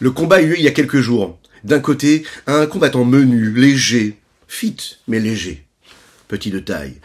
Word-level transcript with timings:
Le 0.00 0.12
combat 0.12 0.40
eut 0.40 0.48
lieu 0.48 0.58
il 0.58 0.64
y 0.64 0.68
a 0.68 0.72
quelques 0.72 1.00
jours. 1.00 1.38
D'un 1.64 1.80
côté, 1.80 2.24
un 2.46 2.66
combattant 2.66 3.04
menu, 3.04 3.52
léger, 3.52 4.16
fit, 4.46 4.76
mais 5.08 5.18
léger, 5.18 5.66
petit 6.28 6.50
de 6.50 6.60
taille. 6.60 7.00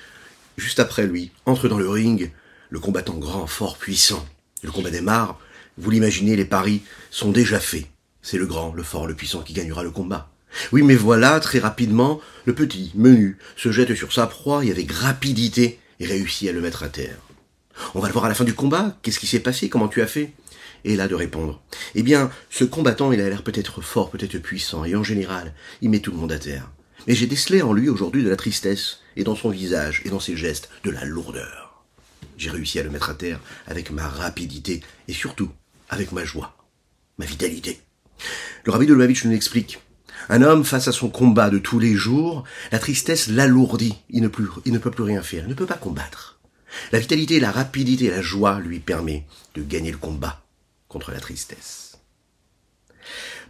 Juste 0.58 0.80
après 0.80 1.08
lui, 1.08 1.32
entre 1.48 1.68
dans 1.68 1.80
le 1.80 1.90
ring, 1.90 2.32
le 2.70 2.80
combattant 2.80 3.18
grand, 3.18 3.48
fort, 3.48 3.78
puissant. 3.78 4.24
Le 4.62 4.72
combat 4.72 4.92
démarre. 4.92 5.40
Vous 5.78 5.90
l'imaginez, 5.90 6.36
les 6.36 6.46
paris 6.46 6.84
sont 7.10 7.32
déjà 7.32 7.60
faits. 7.60 7.88
C'est 8.22 8.38
le 8.38 8.46
grand, 8.46 8.74
le 8.74 8.84
fort, 8.84 9.08
le 9.08 9.16
puissant 9.16 9.42
qui 9.42 9.54
gagnera 9.54 9.82
le 9.82 9.90
combat. 9.90 10.30
Oui, 10.72 10.84
mais 10.84 10.96
voilà, 10.96 11.40
très 11.40 11.58
rapidement, 11.58 12.22
le 12.46 12.54
petit, 12.54 12.92
menu, 12.94 13.40
se 13.58 13.72
jette 13.72 13.96
sur 13.96 14.14
sa 14.14 14.28
proie 14.28 14.64
et 14.64 14.70
avec 14.70 14.92
rapidité 14.92 15.80
réussit 16.00 16.50
à 16.50 16.52
le 16.52 16.62
mettre 16.62 16.84
à 16.84 16.90
terre. 16.90 17.18
On 17.96 18.00
va 18.00 18.08
le 18.08 18.14
voir 18.14 18.26
à 18.26 18.30
la 18.30 18.36
fin 18.36 18.44
du 18.44 18.54
combat. 18.54 18.98
Qu'est-ce 19.02 19.20
qui 19.20 19.28
s'est 19.28 19.40
passé? 19.40 19.70
Comment 19.70 19.88
tu 19.88 20.02
as 20.02 20.08
fait? 20.08 20.34
Et 20.86 20.96
là 20.96 21.08
de 21.08 21.16
répondre. 21.16 21.62
Eh 21.96 22.04
bien, 22.04 22.30
ce 22.50 22.64
combattant, 22.64 23.12
il 23.12 23.22
a 23.22 23.30
l'air 23.30 23.44
peut-être 23.44 23.82
fort, 23.82 24.10
peut-être 24.10 24.38
puissant, 24.38 24.84
et 24.84 24.96
en 24.96 25.04
général, 25.04 25.54
il 25.82 25.90
met 25.90 26.00
tout 26.00 26.12
le 26.12 26.18
monde 26.18 26.32
à 26.32 26.40
terre. 26.40 26.70
Mais 27.08 27.16
j'ai 27.16 27.28
décelé 27.28 27.62
en 27.62 27.74
lui 27.74 27.90
aujourd'hui 27.90 28.24
de 28.24 28.30
la 28.30 28.36
tristesse, 28.36 29.00
et 29.16 29.24
dans 29.24 29.36
son 29.36 29.50
visage, 29.50 30.02
et 30.06 30.10
dans 30.10 30.20
ses 30.20 30.36
gestes, 30.36 30.70
de 30.84 30.92
la 30.92 31.06
lourdeur. 31.06 31.84
J'ai 32.38 32.50
réussi 32.50 32.80
à 32.80 32.84
le 32.84 32.90
mettre 32.90 33.10
à 33.10 33.14
terre 33.14 33.40
avec 33.68 33.92
ma 33.92 34.08
rapidité, 34.08 34.82
et 35.08 35.14
surtout, 35.14 35.52
avec 35.90 36.12
ma 36.12 36.26
joie, 36.26 36.56
ma 37.18 37.26
vitalité. 37.26 37.80
Le 38.66 38.72
rabbi 38.72 38.86
de 38.86 38.94
Lubavitch 38.94 39.26
nous 39.26 39.34
explique. 39.34 39.80
Un 40.30 40.42
homme, 40.42 40.64
face 40.64 40.88
à 40.88 40.94
son 40.94 41.10
combat 41.10 41.50
de 41.50 41.60
tous 41.60 41.80
les 41.80 41.96
jours, 41.96 42.44
la 42.72 42.80
tristesse 42.80 43.28
l'alourdit. 43.28 43.96
Il 44.10 44.24
ne, 44.24 44.30
il 44.66 44.72
ne 44.72 44.78
peut 44.78 44.92
plus 44.92 45.04
rien 45.04 45.22
faire. 45.22 45.44
Il 45.44 45.50
ne 45.50 45.54
peut 45.54 45.66
pas 45.66 45.74
combattre. 45.76 46.40
La 46.92 47.00
vitalité, 47.00 47.40
la 47.40 47.52
rapidité, 47.52 48.10
la 48.10 48.22
joie 48.22 48.60
lui 48.60 48.80
permet 48.80 49.26
de 49.56 49.62
gagner 49.62 49.92
le 49.92 49.98
combat 49.98 50.43
contre 50.94 51.12
la 51.12 51.20
tristesse. 51.20 51.98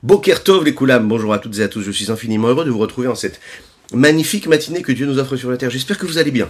Bokertov 0.01 0.63
les 0.63 0.73
Koulam, 0.73 1.07
bonjour 1.07 1.33
à 1.33 1.39
toutes 1.39 1.59
et 1.59 1.63
à 1.63 1.67
tous, 1.67 1.81
je 1.81 1.91
suis 1.91 2.09
infiniment 2.09 2.47
heureux 2.47 2.65
de 2.65 2.71
vous 2.71 2.79
retrouver 2.79 3.07
en 3.07 3.15
cette 3.15 3.39
magnifique 3.93 4.47
matinée 4.47 4.81
que 4.81 4.91
Dieu 4.91 5.05
nous 5.05 5.19
offre 5.19 5.35
sur 5.35 5.51
la 5.51 5.57
terre. 5.57 5.69
J'espère 5.69 5.97
que 5.97 6.05
vous 6.05 6.17
allez 6.17 6.31
bien. 6.31 6.49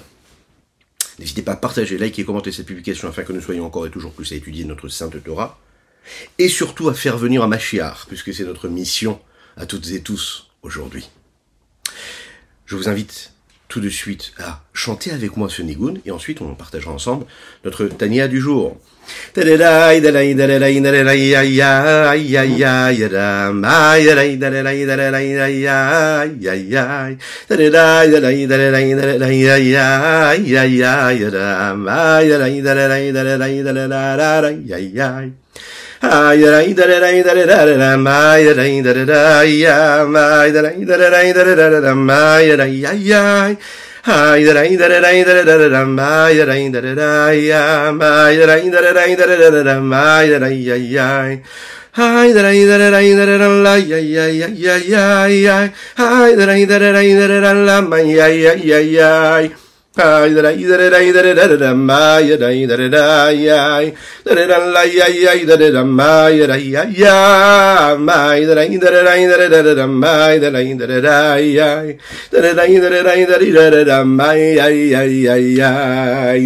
N'hésitez 1.19 1.41
pas 1.41 1.53
à 1.53 1.55
partager, 1.57 1.97
liker 1.97 2.21
et 2.21 2.25
commenter 2.25 2.51
cette 2.51 2.67
publication 2.67 3.09
afin 3.09 3.23
que 3.23 3.33
nous 3.33 3.41
soyons 3.41 3.65
encore 3.65 3.85
et 3.85 3.91
toujours 3.91 4.13
plus 4.13 4.31
à 4.31 4.35
étudier 4.35 4.65
notre 4.65 4.87
Sainte 4.87 5.21
Torah. 5.23 5.59
Et 6.37 6.47
surtout 6.47 6.89
à 6.89 6.93
faire 6.93 7.17
venir 7.17 7.43
un 7.43 7.47
Machiar, 7.47 8.05
puisque 8.07 8.33
c'est 8.33 8.45
notre 8.45 8.67
mission 8.67 9.19
à 9.57 9.65
toutes 9.65 9.89
et 9.91 10.01
tous 10.01 10.49
aujourd'hui. 10.61 11.09
Je 12.65 12.75
vous 12.75 12.89
invite 12.89 13.32
tout 13.73 13.81
de 13.81 13.89
suite 13.89 14.33
à 14.37 14.61
chanter 14.71 15.09
avec 15.09 15.35
moi 15.35 15.49
ce 15.49 15.63
nigun 15.63 15.95
et 16.05 16.11
ensuite 16.11 16.41
on 16.41 16.53
partagera 16.53 16.91
ensemble 16.93 17.25
notre 17.65 17.85
Tania 17.85 18.27
du 18.27 18.39
jour. 18.39 18.77
Hi 51.95 52.33
that 52.33 52.43
I 52.43 52.65
that 52.65 52.91
I 52.91 53.13
that 53.13 53.29
I 53.29 53.47
la 53.61 53.75
ya 53.75 53.97
ya 54.01 54.25
ya 54.25 54.47
ya 54.49 54.77
ya 54.77 55.27
ya 55.27 55.69
Hi 55.95 56.33
that 56.33 56.49
I 56.49 56.65
that 56.65 56.95
I 56.95 57.13
that 57.13 57.43
I 57.45 57.53
la 57.53 57.81
ma 57.81 57.97
ya 58.01 58.25
ya 58.27 58.53
ya 58.57 58.79
ya 58.81 59.62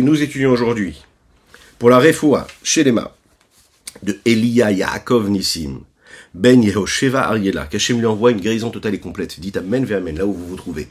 Nous 0.03 0.22
étudions 0.22 0.52
aujourd'hui 0.52 1.02
pour 1.79 1.90
la 1.90 2.00
Refoua 2.00 2.47
Shelema 2.64 3.14
de 4.03 4.18
Elia 4.25 4.72
Yaakov 4.72 5.29
Nissim 5.29 5.79
Ben 6.34 6.62
Yehosheva 6.62 7.29
Ariela, 7.29 7.66
qu'Hachem 7.68 8.00
lui 8.00 8.06
envoie 8.08 8.31
une 8.31 8.41
guérison 8.41 8.72
totale 8.72 8.96
et 8.96 9.00
complète. 9.00 9.40
Dites 9.40 9.56
Amen, 9.56 9.88
Amen, 9.90 10.18
là 10.18 10.25
où 10.25 10.34
vous 10.34 10.47
vous 10.47 10.58
trouvez. 10.58 10.90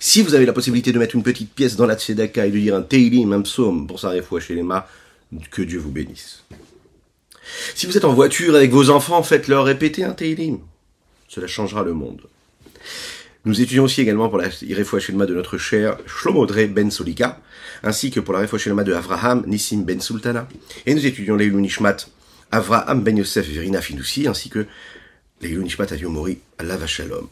Si 0.00 0.22
vous 0.22 0.34
avez 0.34 0.46
la 0.46 0.52
possibilité 0.52 0.92
de 0.92 0.98
mettre 0.98 1.14
une 1.14 1.22
petite 1.22 1.52
pièce 1.52 1.76
dans 1.76 1.86
la 1.86 1.96
tzedaka 1.96 2.46
et 2.46 2.50
de 2.50 2.58
dire 2.58 2.74
un 2.74 2.82
teilim, 2.82 3.32
un 3.32 3.42
psaume 3.42 3.86
pour 3.86 4.00
sa 4.00 4.12
chez 4.40 4.54
les 4.54 4.64
que 5.50 5.62
Dieu 5.62 5.78
vous 5.78 5.90
bénisse. 5.90 6.44
Si 7.74 7.86
vous 7.86 7.96
êtes 7.96 8.04
en 8.04 8.12
voiture 8.12 8.54
avec 8.54 8.70
vos 8.70 8.90
enfants, 8.90 9.22
faites-leur 9.22 9.64
répéter 9.64 10.04
un 10.04 10.12
teilim. 10.12 10.58
Cela 11.28 11.46
changera 11.46 11.82
le 11.82 11.92
monde. 11.92 12.22
Nous 13.44 13.60
étudions 13.60 13.84
aussi 13.84 14.00
également 14.00 14.28
pour 14.28 14.38
la 14.38 14.50
Shelma 14.50 15.26
de 15.26 15.34
notre 15.34 15.56
cher 15.56 15.98
Shlomodre 16.06 16.66
Ben 16.68 16.90
Solika, 16.90 17.40
ainsi 17.84 18.10
que 18.10 18.18
pour 18.18 18.34
la 18.34 18.44
Shelma 18.46 18.82
de 18.82 18.92
Avraham 18.92 19.44
Nissim 19.46 19.84
Ben 19.84 20.00
Sultana. 20.00 20.48
Et 20.84 20.94
nous 20.94 21.06
étudions 21.06 21.36
les 21.36 21.48
Nishmat 21.50 22.08
Avraham 22.50 23.02
Ben 23.02 23.16
Yosef 23.16 23.48
Verina 23.48 23.80
Finoussi, 23.80 24.26
ainsi 24.26 24.48
que 24.48 24.66
les 25.42 25.54
Nishmat 25.56 25.92
Aviomori 25.92 26.38
Allah 26.58 26.84
Shalom. 26.86 27.28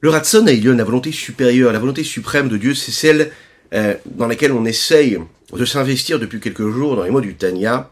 Le 0.00 0.10
Ratson 0.10 0.44
la 0.44 0.84
volonté 0.84 1.10
supérieure, 1.10 1.72
la 1.72 1.78
volonté 1.78 2.04
suprême 2.04 2.48
de 2.48 2.56
Dieu, 2.56 2.74
c'est 2.74 2.92
celle 2.92 3.32
euh, 3.74 3.94
dans 4.06 4.26
laquelle 4.26 4.52
on 4.52 4.64
essaye 4.64 5.18
de 5.52 5.64
s'investir 5.64 6.18
depuis 6.18 6.40
quelques 6.40 6.68
jours 6.68 6.96
dans 6.96 7.02
les 7.02 7.10
mots 7.10 7.20
du 7.20 7.34
Tanya, 7.34 7.90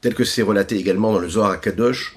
tel 0.00 0.14
que 0.14 0.24
c'est 0.24 0.42
relaté 0.42 0.76
également 0.76 1.12
dans 1.12 1.18
le 1.18 1.28
Zohar 1.28 1.60
Kadosh, 1.60 2.16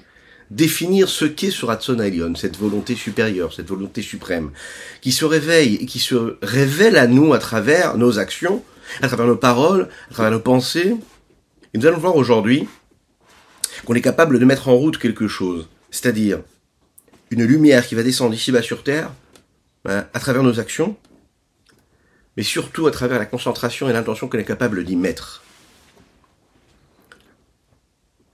définir 0.50 1.08
ce 1.08 1.24
qu'est 1.24 1.50
ce 1.50 1.64
Ratson 1.64 1.98
cette 2.36 2.56
volonté 2.56 2.94
supérieure, 2.94 3.52
cette 3.52 3.68
volonté 3.68 4.02
suprême, 4.02 4.50
qui 5.00 5.12
se 5.12 5.24
réveille 5.24 5.76
et 5.76 5.86
qui 5.86 5.98
se 5.98 6.36
révèle 6.42 6.96
à 6.96 7.06
nous 7.06 7.32
à 7.32 7.38
travers 7.38 7.96
nos 7.96 8.18
actions, 8.18 8.62
à 9.02 9.08
travers 9.08 9.26
nos 9.26 9.36
paroles, 9.36 9.88
à 10.10 10.14
travers 10.14 10.32
nos 10.32 10.40
pensées. 10.40 10.96
Et 11.74 11.78
nous 11.78 11.86
allons 11.86 11.98
voir 11.98 12.16
aujourd'hui 12.16 12.68
qu'on 13.84 13.94
est 13.94 14.00
capable 14.00 14.38
de 14.38 14.44
mettre 14.44 14.68
en 14.68 14.74
route 14.74 14.98
quelque 14.98 15.28
chose, 15.28 15.68
c'est-à-dire 15.90 16.40
une 17.30 17.44
lumière 17.44 17.86
qui 17.86 17.94
va 17.94 18.02
descendre 18.02 18.34
ici-bas 18.34 18.62
sur 18.62 18.82
Terre, 18.82 19.12
hein, 19.84 20.06
à 20.12 20.20
travers 20.20 20.42
nos 20.42 20.60
actions, 20.60 20.96
mais 22.36 22.42
surtout 22.42 22.86
à 22.86 22.90
travers 22.90 23.18
la 23.18 23.26
concentration 23.26 23.88
et 23.88 23.92
l'intention 23.92 24.28
qu'on 24.28 24.38
est 24.38 24.44
capable 24.44 24.84
d'y 24.84 24.96
mettre. 24.96 25.42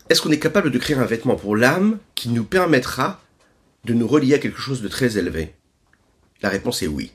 Est-ce 0.08 0.20
qu'on 0.20 0.30
est 0.30 0.38
capable 0.38 0.70
de 0.70 0.78
créer 0.78 0.96
un 0.96 1.06
vêtement 1.06 1.36
pour 1.36 1.56
l'âme 1.56 1.98
qui 2.14 2.28
nous 2.28 2.44
permettra 2.44 3.22
de 3.84 3.94
nous 3.94 4.06
relier 4.06 4.34
à 4.34 4.38
quelque 4.38 4.60
chose 4.60 4.82
de 4.82 4.88
très 4.88 5.16
élevé? 5.16 5.54
La 6.42 6.50
réponse 6.50 6.82
est 6.82 6.86
oui. 6.86 7.12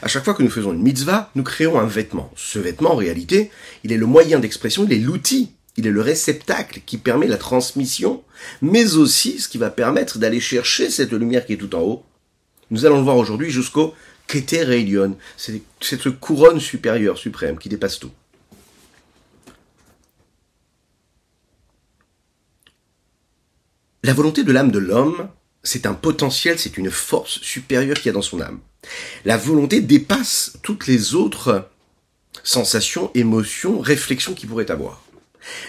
À 0.00 0.08
chaque 0.08 0.24
fois 0.24 0.34
que 0.34 0.42
nous 0.42 0.50
faisons 0.50 0.72
une 0.72 0.82
mitzvah, 0.82 1.30
nous 1.34 1.42
créons 1.42 1.78
un 1.78 1.86
vêtement. 1.86 2.32
Ce 2.36 2.58
vêtement, 2.58 2.92
en 2.92 2.96
réalité, 2.96 3.50
il 3.84 3.92
est 3.92 3.96
le 3.96 4.06
moyen 4.06 4.38
d'expression, 4.38 4.84
il 4.84 4.92
est 4.92 4.98
l'outil 4.98 5.52
il 5.76 5.86
est 5.86 5.90
le 5.90 6.00
réceptacle 6.00 6.82
qui 6.84 6.98
permet 6.98 7.26
la 7.26 7.38
transmission, 7.38 8.22
mais 8.60 8.94
aussi 8.94 9.38
ce 9.38 9.48
qui 9.48 9.58
va 9.58 9.70
permettre 9.70 10.18
d'aller 10.18 10.40
chercher 10.40 10.90
cette 10.90 11.12
lumière 11.12 11.46
qui 11.46 11.54
est 11.54 11.58
tout 11.58 11.74
en 11.74 11.80
haut. 11.80 12.04
Nous 12.70 12.84
allons 12.84 12.98
le 12.98 13.04
voir 13.04 13.16
aujourd'hui 13.16 13.50
jusqu'au 13.50 13.94
Keter 14.26 14.70
Elion, 14.70 15.16
cette 15.36 16.10
couronne 16.20 16.60
supérieure, 16.60 17.18
suprême, 17.18 17.58
qui 17.58 17.68
dépasse 17.68 17.98
tout. 17.98 18.12
La 24.04 24.14
volonté 24.14 24.42
de 24.42 24.52
l'âme 24.52 24.72
de 24.72 24.78
l'homme, 24.78 25.28
c'est 25.62 25.86
un 25.86 25.94
potentiel, 25.94 26.58
c'est 26.58 26.76
une 26.76 26.90
force 26.90 27.40
supérieure 27.40 27.96
qu'il 27.96 28.06
y 28.06 28.10
a 28.10 28.12
dans 28.12 28.22
son 28.22 28.40
âme. 28.40 28.58
La 29.24 29.36
volonté 29.36 29.80
dépasse 29.80 30.54
toutes 30.62 30.86
les 30.86 31.14
autres 31.14 31.68
sensations, 32.42 33.10
émotions, 33.14 33.78
réflexions 33.78 34.34
qu'il 34.34 34.48
pourrait 34.48 34.70
avoir. 34.70 35.02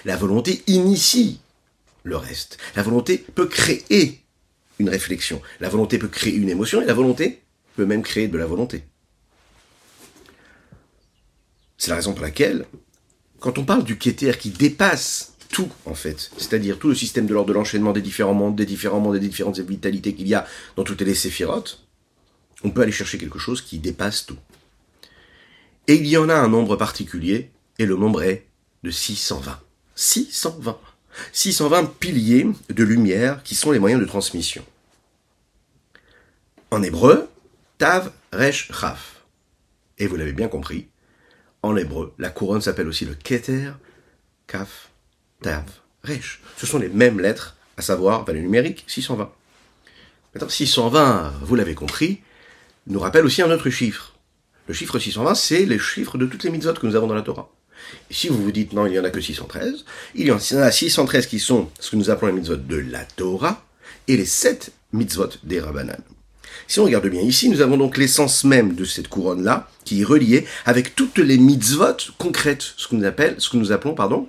La 0.05 0.17
volonté 0.17 0.63
initie 0.67 1.39
le 2.03 2.17
reste. 2.17 2.57
La 2.75 2.83
volonté 2.83 3.17
peut 3.17 3.47
créer 3.47 4.21
une 4.79 4.89
réflexion. 4.89 5.41
La 5.59 5.69
volonté 5.69 5.97
peut 5.97 6.07
créer 6.07 6.35
une 6.35 6.49
émotion 6.49 6.81
et 6.81 6.85
la 6.85 6.93
volonté 6.93 7.41
peut 7.75 7.85
même 7.85 8.03
créer 8.03 8.27
de 8.27 8.37
la 8.37 8.45
volonté. 8.45 8.83
C'est 11.77 11.89
la 11.89 11.97
raison 11.97 12.13
pour 12.13 12.23
laquelle, 12.23 12.65
quand 13.39 13.57
on 13.57 13.65
parle 13.65 13.83
du 13.83 13.97
Keter 13.97 14.33
qui 14.39 14.51
dépasse 14.51 15.33
tout, 15.49 15.69
en 15.85 15.93
fait, 15.93 16.31
c'est-à-dire 16.37 16.79
tout 16.79 16.87
le 16.87 16.95
système 16.95 17.27
de 17.27 17.33
l'ordre 17.33 17.49
de 17.49 17.53
l'enchaînement 17.53 17.93
des 17.93 18.01
différents 18.01 18.33
mondes, 18.33 18.55
des 18.55 18.65
différents 18.65 18.99
mondes, 18.99 19.13
des 19.13 19.27
différentes 19.27 19.59
vitalités 19.59 20.13
qu'il 20.13 20.27
y 20.27 20.33
a 20.33 20.47
dans 20.75 20.83
toutes 20.83 21.01
les 21.01 21.13
séphirotes, 21.13 21.85
on 22.63 22.71
peut 22.71 22.81
aller 22.81 22.91
chercher 22.91 23.17
quelque 23.17 23.39
chose 23.39 23.61
qui 23.61 23.79
dépasse 23.79 24.25
tout. 24.25 24.37
Et 25.87 25.95
il 25.95 26.07
y 26.07 26.17
en 26.17 26.29
a 26.29 26.35
un 26.35 26.47
nombre 26.47 26.75
particulier, 26.75 27.51
et 27.77 27.85
le 27.85 27.95
nombre 27.95 28.23
est 28.23 28.47
de 28.83 28.91
620. 28.91 29.59
620. 29.95 30.79
620 31.31 31.85
piliers 31.99 32.47
de 32.69 32.83
lumière 32.83 33.43
qui 33.43 33.55
sont 33.55 33.71
les 33.71 33.79
moyens 33.79 34.01
de 34.01 34.07
transmission. 34.07 34.65
En 36.71 36.81
hébreu, 36.81 37.29
Tav, 37.77 38.11
Resh, 38.31 38.69
Raf. 38.71 39.21
Et 39.99 40.07
vous 40.07 40.15
l'avez 40.15 40.33
bien 40.33 40.47
compris, 40.47 40.87
en 41.61 41.75
hébreu, 41.77 42.13
la 42.17 42.29
couronne 42.29 42.61
s'appelle 42.61 42.87
aussi 42.87 43.05
le 43.05 43.13
Keter, 43.13 43.71
Kaf, 44.47 44.89
Tav, 45.41 45.63
Resh. 46.03 46.41
Ce 46.57 46.65
sont 46.65 46.79
les 46.79 46.89
mêmes 46.89 47.19
lettres, 47.19 47.55
à 47.77 47.81
savoir, 47.81 48.25
le 48.27 48.39
numérique, 48.39 48.83
620. 48.87 49.31
Maintenant, 50.33 50.49
620, 50.49 51.33
vous 51.43 51.55
l'avez 51.55 51.75
compris, 51.75 52.21
nous 52.87 52.99
rappelle 52.99 53.25
aussi 53.25 53.41
un 53.41 53.51
autre 53.51 53.69
chiffre. 53.69 54.15
Le 54.67 54.73
chiffre 54.73 54.97
620, 54.97 55.35
c'est 55.35 55.65
le 55.65 55.77
chiffre 55.77 56.17
de 56.17 56.25
toutes 56.25 56.43
les 56.43 56.49
mitzvot 56.49 56.73
que 56.73 56.87
nous 56.87 56.95
avons 56.95 57.07
dans 57.07 57.15
la 57.15 57.21
Torah. 57.21 57.49
Si 58.09 58.27
vous 58.27 58.41
vous 58.41 58.51
dites 58.51 58.73
non, 58.73 58.85
il 58.85 58.91
n'y 58.91 58.99
en 58.99 59.03
a 59.03 59.09
que 59.09 59.21
613, 59.21 59.85
il 60.15 60.27
y 60.27 60.31
en 60.31 60.37
a 60.37 60.71
613 60.71 61.27
qui 61.27 61.39
sont 61.39 61.69
ce 61.79 61.91
que 61.91 61.95
nous 61.95 62.09
appelons 62.09 62.27
les 62.27 62.39
mitzvot 62.39 62.57
de 62.57 62.77
la 62.77 63.03
Torah 63.05 63.65
et 64.07 64.17
les 64.17 64.25
7 64.25 64.71
mitzvot 64.93 65.29
des 65.43 65.59
Rabbanan. 65.59 65.97
Si 66.67 66.79
on 66.79 66.85
regarde 66.85 67.07
bien 67.07 67.21
ici, 67.21 67.49
nous 67.49 67.61
avons 67.61 67.77
donc 67.77 67.97
l'essence 67.97 68.43
même 68.43 68.75
de 68.75 68.85
cette 68.85 69.07
couronne-là, 69.07 69.69
qui 69.85 70.01
est 70.01 70.05
reliée 70.05 70.45
avec 70.65 70.95
toutes 70.95 71.17
les 71.17 71.37
mitzvot 71.37 71.97
concrètes, 72.17 72.73
ce 72.77 72.87
que 72.87 72.95
nous, 72.95 73.05
appelle, 73.05 73.35
ce 73.39 73.49
que 73.49 73.57
nous 73.57 73.71
appelons 73.71 73.95
pardon, 73.95 74.27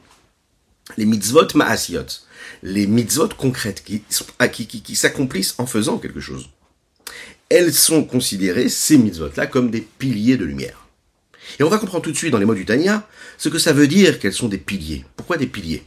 les 0.96 1.06
mitzvot 1.06 1.48
ma'asiot, 1.54 2.06
les 2.62 2.86
mitzvot 2.86 3.28
concrètes 3.36 3.84
qui, 3.84 4.02
qui, 4.52 4.82
qui 4.82 4.96
s'accomplissent 4.96 5.54
en 5.58 5.66
faisant 5.66 5.98
quelque 5.98 6.20
chose. 6.20 6.48
Elles 7.48 7.74
sont 7.74 8.04
considérées, 8.04 8.68
ces 8.68 8.98
mitzvot-là, 8.98 9.46
comme 9.46 9.70
des 9.70 9.82
piliers 9.82 10.36
de 10.36 10.44
lumière. 10.44 10.83
Et 11.58 11.62
on 11.62 11.68
va 11.68 11.78
comprendre 11.78 12.04
tout 12.04 12.12
de 12.12 12.16
suite 12.16 12.32
dans 12.32 12.38
les 12.38 12.44
mots 12.44 12.54
du 12.54 12.64
Tanya 12.64 13.06
ce 13.38 13.48
que 13.48 13.58
ça 13.58 13.72
veut 13.72 13.86
dire 13.86 14.18
qu'elles 14.18 14.32
sont 14.32 14.48
des 14.48 14.58
piliers. 14.58 15.04
Pourquoi 15.16 15.36
des 15.36 15.46
piliers 15.46 15.84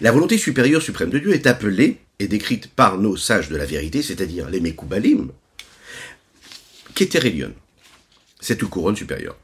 la 0.00 0.12
volonté 0.12 0.38
supérieure 0.38 0.82
suprême 0.82 1.10
de 1.10 1.18
Dieu 1.18 1.32
est 1.32 1.46
appelée 1.46 1.98
et 2.18 2.28
décrite 2.28 2.68
par 2.68 2.98
nos 2.98 3.16
sages 3.16 3.48
de 3.48 3.56
la 3.56 3.64
vérité, 3.64 4.02
c'est-à-dire 4.02 4.48
les 4.48 4.60
Mekoubalim, 4.60 5.30
Keterelion. 6.94 7.52
C'est 8.40 8.60
une 8.62 8.68
couronne 8.68 8.96
supérieure. 8.96 9.36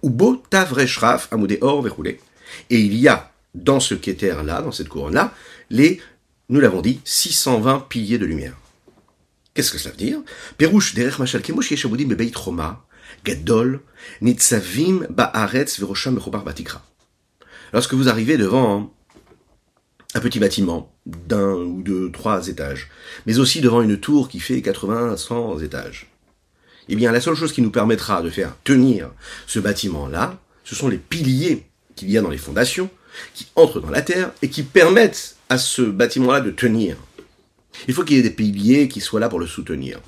Et 2.70 2.80
il 2.80 2.94
y 2.94 3.08
a 3.08 3.32
dans 3.54 3.80
ce 3.80 3.94
Keter-là, 3.94 4.62
dans 4.62 4.72
cette 4.72 4.88
couronne-là, 4.88 5.34
les, 5.70 6.00
nous 6.48 6.60
l'avons 6.60 6.82
dit, 6.82 7.00
620 7.04 7.86
piliers 7.88 8.18
de 8.18 8.26
lumière. 8.26 8.59
Qu'est-ce 9.54 9.72
que 9.72 9.78
cela 9.78 9.92
veut 9.92 9.96
dire? 9.96 10.20
Gadol, 13.24 13.80
nitzavim 14.20 15.06
batikra. 15.10 16.82
Lorsque 17.72 17.94
vous 17.94 18.08
arrivez 18.08 18.36
devant 18.36 18.92
un 20.14 20.20
petit 20.20 20.40
bâtiment 20.40 20.92
d'un 21.06 21.54
ou 21.54 21.82
de 21.82 22.08
trois 22.08 22.48
étages, 22.48 22.90
mais 23.26 23.38
aussi 23.38 23.60
devant 23.60 23.82
une 23.82 23.98
tour 23.98 24.28
qui 24.28 24.40
fait 24.40 24.60
80 24.60 25.12
à 25.12 25.16
100 25.16 25.60
étages. 25.60 26.10
Eh 26.88 26.96
bien, 26.96 27.12
la 27.12 27.20
seule 27.20 27.36
chose 27.36 27.52
qui 27.52 27.62
nous 27.62 27.70
permettra 27.70 28.22
de 28.22 28.30
faire 28.30 28.56
tenir 28.64 29.10
ce 29.46 29.60
bâtiment-là, 29.60 30.40
ce 30.64 30.74
sont 30.74 30.88
les 30.88 30.98
piliers 30.98 31.66
qu'il 31.94 32.10
y 32.10 32.18
a 32.18 32.22
dans 32.22 32.30
les 32.30 32.38
fondations, 32.38 32.90
qui 33.34 33.46
entrent 33.54 33.80
dans 33.80 33.90
la 33.90 34.02
terre 34.02 34.32
et 34.42 34.48
qui 34.48 34.62
permettent 34.62 35.36
à 35.48 35.58
ce 35.58 35.82
bâtiment-là 35.82 36.40
de 36.40 36.50
tenir. 36.50 36.96
Il 37.88 37.94
faut 37.94 38.04
qu'il 38.04 38.16
y 38.16 38.20
ait 38.20 38.22
des 38.22 38.30
piliers 38.30 38.88
qui 38.88 39.00
soient 39.00 39.20
là 39.20 39.28
pour 39.28 39.40
le 39.40 39.46
soutenir. 39.46 40.00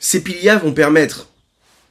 Ces 0.00 0.22
piliers 0.22 0.58
vont 0.62 0.72
permettre 0.72 1.28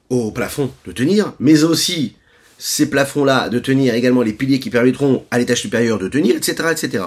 au 0.10 0.32
plafond 0.32 0.72
de 0.86 0.92
tenir, 0.92 1.34
mais 1.40 1.64
aussi 1.64 2.16
ces 2.58 2.90
plafonds-là 2.90 3.50
de 3.50 3.60
tenir 3.60 3.94
également 3.94 4.22
les 4.24 4.34
piliers 4.34 4.60
qui 4.60 4.70
permettront 4.70 5.26
à 5.30 5.38
l'étage 5.38 5.62
supérieur 5.62 6.00
de 6.00 6.08
tenir, 6.08 6.36
etc., 6.36 6.70
etc. 6.72 7.04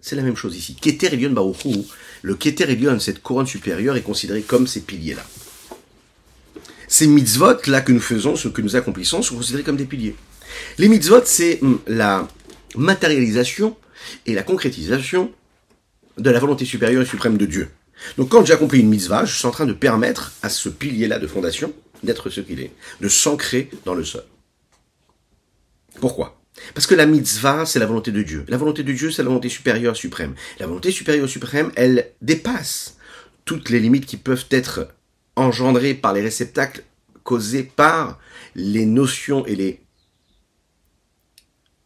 C'est 0.00 0.16
la 0.16 0.22
même 0.22 0.36
chose 0.36 0.56
ici. 0.56 0.74
Keter 0.74 1.10
le 2.22 2.34
Keter 2.34 2.64
Elion, 2.64 2.98
cette 2.98 3.22
couronne 3.22 3.46
supérieure, 3.46 3.96
est 3.96 4.02
considérée 4.02 4.42
comme 4.42 4.66
ces 4.66 4.80
piliers-là. 4.80 5.24
Ces 6.94 7.08
mitzvot-là 7.08 7.80
que 7.80 7.90
nous 7.90 7.98
faisons, 7.98 8.36
ce 8.36 8.46
que 8.46 8.62
nous 8.62 8.76
accomplissons, 8.76 9.20
sont 9.20 9.34
considérés 9.34 9.64
comme 9.64 9.76
des 9.76 9.84
piliers. 9.84 10.14
Les 10.78 10.86
mitzvot, 10.86 11.22
c'est 11.24 11.60
hum, 11.60 11.80
la 11.88 12.28
matérialisation 12.76 13.76
et 14.26 14.32
la 14.32 14.44
concrétisation 14.44 15.32
de 16.18 16.30
la 16.30 16.38
volonté 16.38 16.64
supérieure 16.64 17.02
et 17.02 17.04
suprême 17.04 17.36
de 17.36 17.46
Dieu. 17.46 17.68
Donc 18.16 18.28
quand 18.28 18.44
j'accomplis 18.44 18.78
une 18.78 18.90
mitzvah, 18.90 19.24
je 19.24 19.34
suis 19.34 19.44
en 19.44 19.50
train 19.50 19.66
de 19.66 19.72
permettre 19.72 20.34
à 20.42 20.48
ce 20.48 20.68
pilier-là 20.68 21.18
de 21.18 21.26
fondation 21.26 21.72
d'être 22.04 22.30
ce 22.30 22.40
qu'il 22.40 22.60
est, 22.60 22.70
de 23.00 23.08
s'ancrer 23.08 23.70
dans 23.84 23.94
le 23.94 24.04
sol. 24.04 24.22
Pourquoi? 25.98 26.40
Parce 26.74 26.86
que 26.86 26.94
la 26.94 27.06
mitzvah, 27.06 27.66
c'est 27.66 27.80
la 27.80 27.86
volonté 27.86 28.12
de 28.12 28.22
Dieu. 28.22 28.44
La 28.46 28.56
volonté 28.56 28.84
de 28.84 28.92
Dieu, 28.92 29.10
c'est 29.10 29.24
la 29.24 29.30
volonté 29.30 29.48
supérieure 29.48 29.96
suprême. 29.96 30.36
La 30.60 30.68
volonté 30.68 30.92
supérieure 30.92 31.28
suprême, 31.28 31.72
elle 31.74 32.12
dépasse 32.22 32.98
toutes 33.44 33.68
les 33.70 33.80
limites 33.80 34.06
qui 34.06 34.16
peuvent 34.16 34.46
être 34.52 34.86
engendrées 35.36 35.94
par 35.94 36.12
les 36.12 36.22
réceptacles 36.22 36.84
causés 37.22 37.62
par 37.62 38.18
les 38.54 38.86
notions 38.86 39.46
et 39.46 39.56
les 39.56 39.80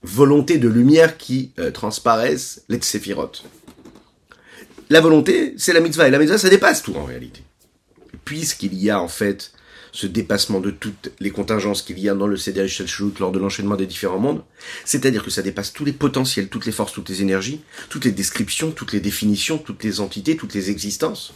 volontés 0.02 0.58
de 0.58 0.68
lumière 0.68 1.16
qui 1.16 1.52
euh, 1.58 1.70
transparaissent 1.70 2.64
les 2.68 2.78
tséphirotes 2.78 3.44
la 4.90 5.00
volonté, 5.00 5.54
c'est 5.58 5.72
la 5.72 5.80
mitzvah. 5.80 6.08
Et 6.08 6.10
la 6.10 6.18
mitzvah, 6.18 6.38
ça 6.38 6.48
dépasse 6.48 6.82
tout 6.82 6.94
en 6.94 7.04
réalité. 7.04 7.42
Puisqu'il 8.24 8.74
y 8.74 8.90
a 8.90 9.00
en 9.00 9.08
fait 9.08 9.52
ce 9.92 10.06
dépassement 10.06 10.60
de 10.60 10.70
toutes 10.70 11.10
les 11.18 11.30
contingences 11.30 11.82
qu'il 11.82 11.98
y 11.98 12.08
a 12.08 12.14
dans 12.14 12.26
le 12.26 12.36
Seder 12.36 12.68
Shalshut 12.68 13.18
lors 13.20 13.32
de 13.32 13.38
l'enchaînement 13.38 13.76
des 13.76 13.86
différents 13.86 14.18
mondes, 14.18 14.44
c'est-à-dire 14.84 15.24
que 15.24 15.30
ça 15.30 15.42
dépasse 15.42 15.72
tous 15.72 15.84
les 15.84 15.92
potentiels, 15.92 16.48
toutes 16.48 16.66
les 16.66 16.72
forces, 16.72 16.92
toutes 16.92 17.08
les 17.08 17.22
énergies, 17.22 17.62
toutes 17.88 18.04
les 18.04 18.12
descriptions, 18.12 18.70
toutes 18.70 18.92
les 18.92 19.00
définitions, 19.00 19.58
toutes 19.58 19.82
les 19.82 20.00
entités, 20.00 20.36
toutes 20.36 20.54
les 20.54 20.70
existences. 20.70 21.32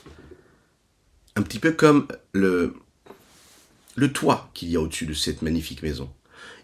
Un 1.37 1.43
petit 1.43 1.59
peu 1.59 1.73
comme 1.73 2.09
le, 2.33 2.75
le 3.95 4.13
toit 4.13 4.51
qu'il 4.55 4.71
y 4.71 4.77
a 4.77 4.81
au-dessus 4.81 5.07
de 5.07 5.15
cette 5.15 5.43
magnifique 5.43 5.83
maison. 5.83 6.11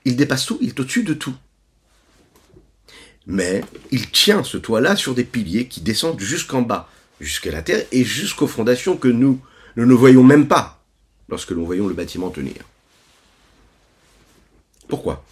Il 0.04 0.16
dépasse 0.16 0.46
tout, 0.46 0.58
il 0.60 0.68
est 0.68 0.80
au-dessus 0.80 1.04
de 1.04 1.14
tout 1.14 1.34
mais 3.28 3.62
il 3.90 4.10
tient 4.10 4.42
ce 4.42 4.56
toit-là 4.56 4.96
sur 4.96 5.14
des 5.14 5.22
piliers 5.22 5.68
qui 5.68 5.82
descendent 5.82 6.18
jusqu'en 6.18 6.62
bas, 6.62 6.88
jusqu'à 7.20 7.52
la 7.52 7.62
terre 7.62 7.86
et 7.92 8.02
jusqu'aux 8.02 8.46
fondations 8.46 8.96
que 8.96 9.06
nous, 9.06 9.40
ne 9.76 9.94
voyons 9.94 10.24
même 10.24 10.48
pas 10.48 10.82
lorsque 11.28 11.52
nous 11.52 11.64
voyons 11.64 11.86
le 11.86 11.94
bâtiment 11.94 12.30
tenir. 12.30 12.56
Pourquoi? 14.88 15.24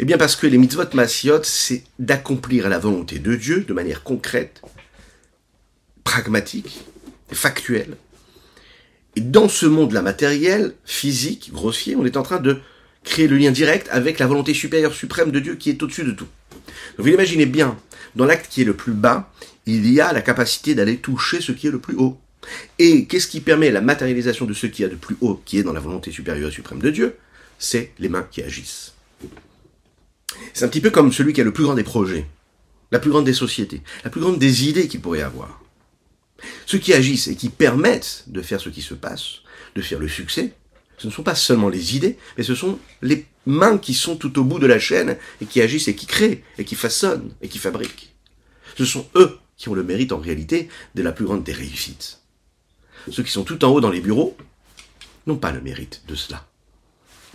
Eh 0.00 0.04
bien 0.04 0.18
parce 0.18 0.34
que 0.34 0.48
les 0.48 0.58
mitzvot 0.58 0.92
massiot, 0.94 1.42
c'est 1.44 1.84
d'accomplir 2.00 2.68
la 2.68 2.80
volonté 2.80 3.20
de 3.20 3.36
Dieu 3.36 3.62
de 3.62 3.72
manière 3.72 4.02
concrète, 4.02 4.60
pragmatique, 6.02 6.80
factuelle. 7.30 7.96
Et 9.18 9.20
dans 9.20 9.48
ce 9.48 9.66
monde-là 9.66 10.00
matériel, 10.00 10.74
physique, 10.84 11.50
grossier, 11.52 11.96
on 11.96 12.06
est 12.06 12.16
en 12.16 12.22
train 12.22 12.38
de 12.38 12.60
créer 13.02 13.26
le 13.26 13.36
lien 13.36 13.50
direct 13.50 13.88
avec 13.90 14.20
la 14.20 14.28
volonté 14.28 14.54
supérieure 14.54 14.94
suprême 14.94 15.32
de 15.32 15.40
Dieu 15.40 15.56
qui 15.56 15.70
est 15.70 15.82
au-dessus 15.82 16.04
de 16.04 16.12
tout. 16.12 16.28
Donc 16.96 17.04
vous 17.04 17.08
imaginez 17.08 17.44
bien, 17.44 17.76
dans 18.14 18.26
l'acte 18.26 18.46
qui 18.48 18.62
est 18.62 18.64
le 18.64 18.74
plus 18.74 18.92
bas, 18.92 19.32
il 19.66 19.92
y 19.92 20.00
a 20.00 20.12
la 20.12 20.22
capacité 20.22 20.76
d'aller 20.76 20.98
toucher 20.98 21.40
ce 21.40 21.50
qui 21.50 21.66
est 21.66 21.72
le 21.72 21.80
plus 21.80 21.96
haut. 21.96 22.16
Et 22.78 23.06
qu'est-ce 23.06 23.26
qui 23.26 23.40
permet 23.40 23.72
la 23.72 23.80
matérialisation 23.80 24.46
de 24.46 24.54
ce 24.54 24.68
qui 24.68 24.84
est 24.84 24.88
de 24.88 24.94
plus 24.94 25.16
haut, 25.20 25.42
qui 25.44 25.58
est 25.58 25.64
dans 25.64 25.72
la 25.72 25.80
volonté 25.80 26.12
supérieure 26.12 26.52
suprême 26.52 26.78
de 26.78 26.90
Dieu? 26.90 27.16
C'est 27.58 27.90
les 27.98 28.08
mains 28.08 28.28
qui 28.30 28.40
agissent. 28.44 28.94
C'est 30.54 30.64
un 30.64 30.68
petit 30.68 30.80
peu 30.80 30.90
comme 30.90 31.12
celui 31.12 31.32
qui 31.32 31.40
a 31.40 31.44
le 31.44 31.52
plus 31.52 31.64
grand 31.64 31.74
des 31.74 31.82
projets, 31.82 32.28
la 32.92 33.00
plus 33.00 33.10
grande 33.10 33.24
des 33.24 33.34
sociétés, 33.34 33.82
la 34.04 34.10
plus 34.10 34.20
grande 34.20 34.38
des 34.38 34.68
idées 34.68 34.86
qu'il 34.86 35.00
pourrait 35.00 35.22
avoir. 35.22 35.60
Ceux 36.66 36.78
qui 36.78 36.92
agissent 36.92 37.28
et 37.28 37.36
qui 37.36 37.48
permettent 37.48 38.24
de 38.26 38.42
faire 38.42 38.60
ce 38.60 38.68
qui 38.68 38.82
se 38.82 38.94
passe, 38.94 39.40
de 39.74 39.82
faire 39.82 39.98
le 39.98 40.08
succès, 40.08 40.52
ce 40.98 41.06
ne 41.06 41.12
sont 41.12 41.22
pas 41.22 41.34
seulement 41.34 41.68
les 41.68 41.96
idées, 41.96 42.18
mais 42.36 42.44
ce 42.44 42.54
sont 42.54 42.78
les 43.02 43.26
mains 43.46 43.78
qui 43.78 43.94
sont 43.94 44.16
tout 44.16 44.38
au 44.38 44.44
bout 44.44 44.58
de 44.58 44.66
la 44.66 44.78
chaîne 44.78 45.16
et 45.40 45.46
qui 45.46 45.60
agissent 45.60 45.88
et 45.88 45.94
qui 45.94 46.06
créent 46.06 46.42
et 46.58 46.64
qui 46.64 46.74
façonnent 46.74 47.32
et 47.40 47.48
qui 47.48 47.58
fabriquent. 47.58 48.14
Ce 48.76 48.84
sont 48.84 49.06
eux 49.14 49.38
qui 49.56 49.68
ont 49.68 49.74
le 49.74 49.84
mérite 49.84 50.12
en 50.12 50.18
réalité 50.18 50.68
de 50.94 51.02
la 51.02 51.12
plus 51.12 51.24
grande 51.24 51.44
des 51.44 51.52
réussites. 51.52 52.20
Ceux 53.10 53.22
qui 53.22 53.30
sont 53.30 53.44
tout 53.44 53.64
en 53.64 53.70
haut 53.70 53.80
dans 53.80 53.90
les 53.90 54.00
bureaux 54.00 54.36
n'ont 55.26 55.36
pas 55.36 55.52
le 55.52 55.60
mérite 55.60 56.02
de 56.08 56.14
cela. 56.14 56.46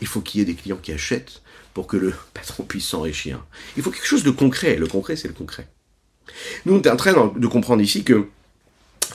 Il 0.02 0.08
faut 0.08 0.22
qu'il 0.22 0.40
y 0.40 0.42
ait 0.42 0.46
des 0.46 0.56
clients 0.56 0.78
qui 0.78 0.92
achètent 0.92 1.42
pour 1.74 1.88
que 1.88 1.98
le 1.98 2.14
patron 2.34 2.64
puisse 2.64 2.88
s'enrichir. 2.88 3.44
Il 3.78 3.84
faut 3.84 3.92
quelque 3.92 4.08
chose 4.08 4.24
de 4.24 4.32
concret. 4.32 4.76
Le 4.76 4.88
concret, 4.88 5.16
c'est 5.16 5.28
le 5.28 5.34
concret. 5.34 5.68
Nous, 6.66 6.76
on 6.76 6.82
est 6.82 6.90
en 6.90 6.96
train 6.96 7.34
de 7.36 7.48
comprendre 7.48 7.82
ici 7.82 8.04
que 8.04 8.28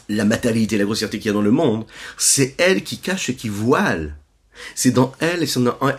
la 0.08 0.24
matérialité, 0.24 0.78
la 0.78 0.84
grossièreté 0.84 1.18
qu'il 1.18 1.26
y 1.26 1.30
a 1.30 1.34
dans 1.34 1.42
le 1.42 1.50
monde, 1.50 1.84
c'est 2.16 2.54
elle 2.58 2.82
qui 2.82 2.98
cache 2.98 3.28
et 3.28 3.34
qui 3.34 3.48
voile 3.48 4.16
c'est 4.74 4.90
dans 4.90 5.12
elle, 5.20 5.46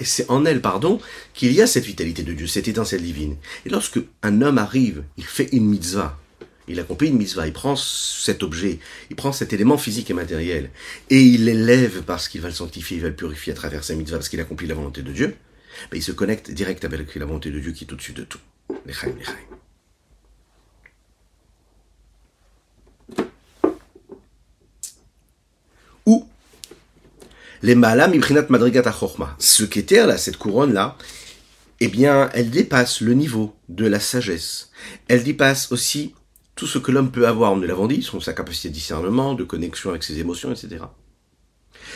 c'est 0.01 0.29
en 0.29 0.45
elle, 0.45 0.61
pardon, 0.61 0.99
qu'il 1.33 1.51
y 1.53 1.61
a 1.61 1.67
cette 1.67 1.85
vitalité 1.85 2.23
de 2.23 2.33
Dieu, 2.33 2.47
cette 2.47 2.67
étincelle 2.67 3.01
divine. 3.01 3.37
Et 3.65 3.69
lorsque 3.69 3.99
un 4.23 4.41
homme 4.41 4.57
arrive, 4.57 5.03
il 5.17 5.23
fait 5.23 5.49
une 5.51 5.65
mitzvah, 5.65 6.19
il 6.67 6.79
accomplit 6.79 7.09
une 7.09 7.17
mitzvah, 7.17 7.47
il 7.47 7.53
prend 7.53 7.75
cet 7.75 8.43
objet, 8.43 8.79
il 9.09 9.15
prend 9.15 9.31
cet 9.31 9.53
élément 9.53 9.77
physique 9.77 10.09
et 10.09 10.13
matériel, 10.13 10.69
et 11.09 11.21
il 11.21 11.45
l'élève 11.45 12.03
parce 12.03 12.27
qu'il 12.27 12.41
va 12.41 12.49
le 12.49 12.53
sanctifier, 12.53 12.97
il 12.97 13.03
va 13.03 13.09
le 13.09 13.15
purifier 13.15 13.53
à 13.53 13.55
travers 13.55 13.83
sa 13.83 13.95
mitzvah, 13.95 14.17
parce 14.17 14.29
qu'il 14.29 14.39
accomplit 14.39 14.67
la 14.67 14.75
volonté 14.75 15.01
de 15.01 15.11
Dieu, 15.11 15.35
ben 15.91 15.97
il 15.97 16.03
se 16.03 16.11
connecte 16.11 16.51
direct 16.51 16.85
avec 16.85 17.15
la 17.15 17.25
volonté 17.25 17.51
de 17.51 17.59
Dieu 17.59 17.71
qui 17.71 17.85
est 17.85 17.93
au-dessus 17.93 18.13
de 18.13 18.23
tout. 18.23 18.39
Lechaim, 18.85 19.13
lechaim. 19.17 19.35
Ou 26.09 26.25
les 27.61 27.75
malam 27.75 28.15
ibrinat 28.15 28.47
madrigat 28.49 28.83
Ce 29.37 29.63
qu'était 29.63 30.07
là, 30.07 30.17
cette 30.17 30.37
couronne 30.37 30.73
là, 30.73 30.97
eh 31.79 31.87
bien, 31.87 32.31
elle 32.33 32.49
dépasse 32.49 33.01
le 33.01 33.13
niveau 33.13 33.55
de 33.69 33.85
la 33.85 33.99
sagesse. 33.99 34.71
Elle 35.07 35.23
dépasse 35.23 35.71
aussi 35.71 36.15
tout 36.55 36.65
ce 36.65 36.79
que 36.79 36.91
l'homme 36.91 37.11
peut 37.11 37.27
avoir, 37.27 37.55
nous 37.55 37.67
l'avons 37.67 37.85
dit, 37.85 38.01
son, 38.01 38.19
sa 38.19 38.33
capacité 38.33 38.69
de 38.69 38.73
discernement, 38.73 39.35
de 39.35 39.43
connexion 39.43 39.91
avec 39.91 40.03
ses 40.03 40.17
émotions, 40.19 40.51
etc. 40.51 40.83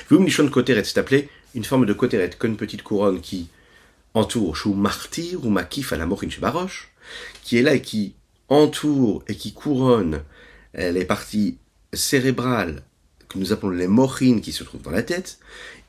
Vous 0.10 0.20
Nishon 0.20 0.48
Koteret, 0.50 0.84
c'est 0.84 1.00
appelé 1.00 1.27
une 1.55 1.63
forme 1.63 1.88
de 1.88 1.93
Koteret, 1.93 2.29
comme 2.38 2.51
une 2.51 2.58
petite 2.58 2.84
couronne 2.84 3.20
qui 3.20 3.48
entoure 4.13 4.55
Chou 4.55 4.75
Martyr 4.75 5.43
ou 5.43 5.50
Makif 5.50 5.91
à 5.91 5.98
la 5.98 6.05
Mochin 6.05 6.29
Baroche, 6.39 6.91
qui 7.43 7.58
est 7.58 7.63
là 7.63 7.74
et 7.74 7.82
qui 7.82 8.13
entoure 8.48 9.24
et 9.27 9.36
qui 9.36 9.53
couronne 9.53 10.22
les 10.75 11.05
parties 11.05 11.58
cérébrales 11.93 12.84
que 13.34 13.40
nous 13.40 13.52
appelons 13.52 13.72
les 13.72 13.88
mochines 13.88 14.42
qui 14.42 14.52
se 14.52 14.63
trouvent 14.63 14.82
dans 14.82 14.92
la 14.92 15.04
tête, 15.04 15.40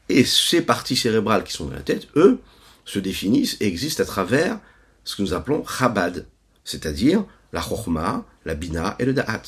et 0.09 0.25
ces 0.25 0.63
parties 0.63 0.97
cérébrales 0.97 1.45
qui 1.45 1.53
sont 1.53 1.67
dans 1.67 1.75
la 1.75 1.81
tête, 1.81 2.09
eux, 2.17 2.41
se 2.85 2.99
définissent 2.99 3.57
et 3.61 3.67
existent 3.67 4.03
à 4.03 4.07
travers 4.07 4.59
ce 5.05 5.17
que 5.17 5.23
nous 5.23 5.35
appelons 5.35 5.65
Chabad, 5.67 6.27
c'est-à-dire 6.65 7.25
la 7.53 7.63
Chokhmah, 7.63 8.25
la 8.45 8.55
Bina 8.55 8.97
et 8.99 9.05
le 9.05 9.13
Da'at. 9.13 9.43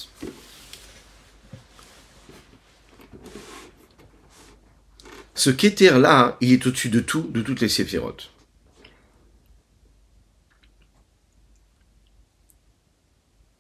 Ce 5.35 5.51
Keter-là, 5.51 6.39
il 6.41 6.53
est 6.53 6.67
au-dessus 6.67 6.89
de 6.89 7.01
tout, 7.01 7.23
de 7.23 7.43
toutes 7.43 7.61
les 7.61 7.69
séphirotes. 7.69 8.31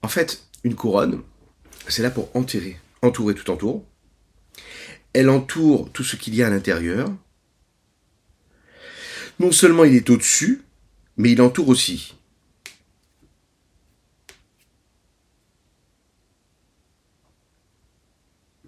En 0.02 0.08
fait, 0.08 0.42
une 0.64 0.74
couronne, 0.74 1.22
c'est 1.88 2.02
là 2.02 2.10
pour 2.10 2.34
enterrer, 2.34 2.80
entourer 3.02 3.34
tout 3.34 3.50
entour. 3.50 3.84
Elle 5.16 5.30
entoure 5.30 5.90
tout 5.92 6.04
ce 6.04 6.14
qu'il 6.14 6.34
y 6.34 6.42
a 6.42 6.48
à 6.48 6.50
l'intérieur, 6.50 7.10
non 9.38 9.50
seulement 9.50 9.84
il 9.84 9.94
est 9.94 10.10
au-dessus, 10.10 10.62
mais 11.16 11.32
il 11.32 11.40
entoure 11.40 11.70
aussi. 11.70 12.14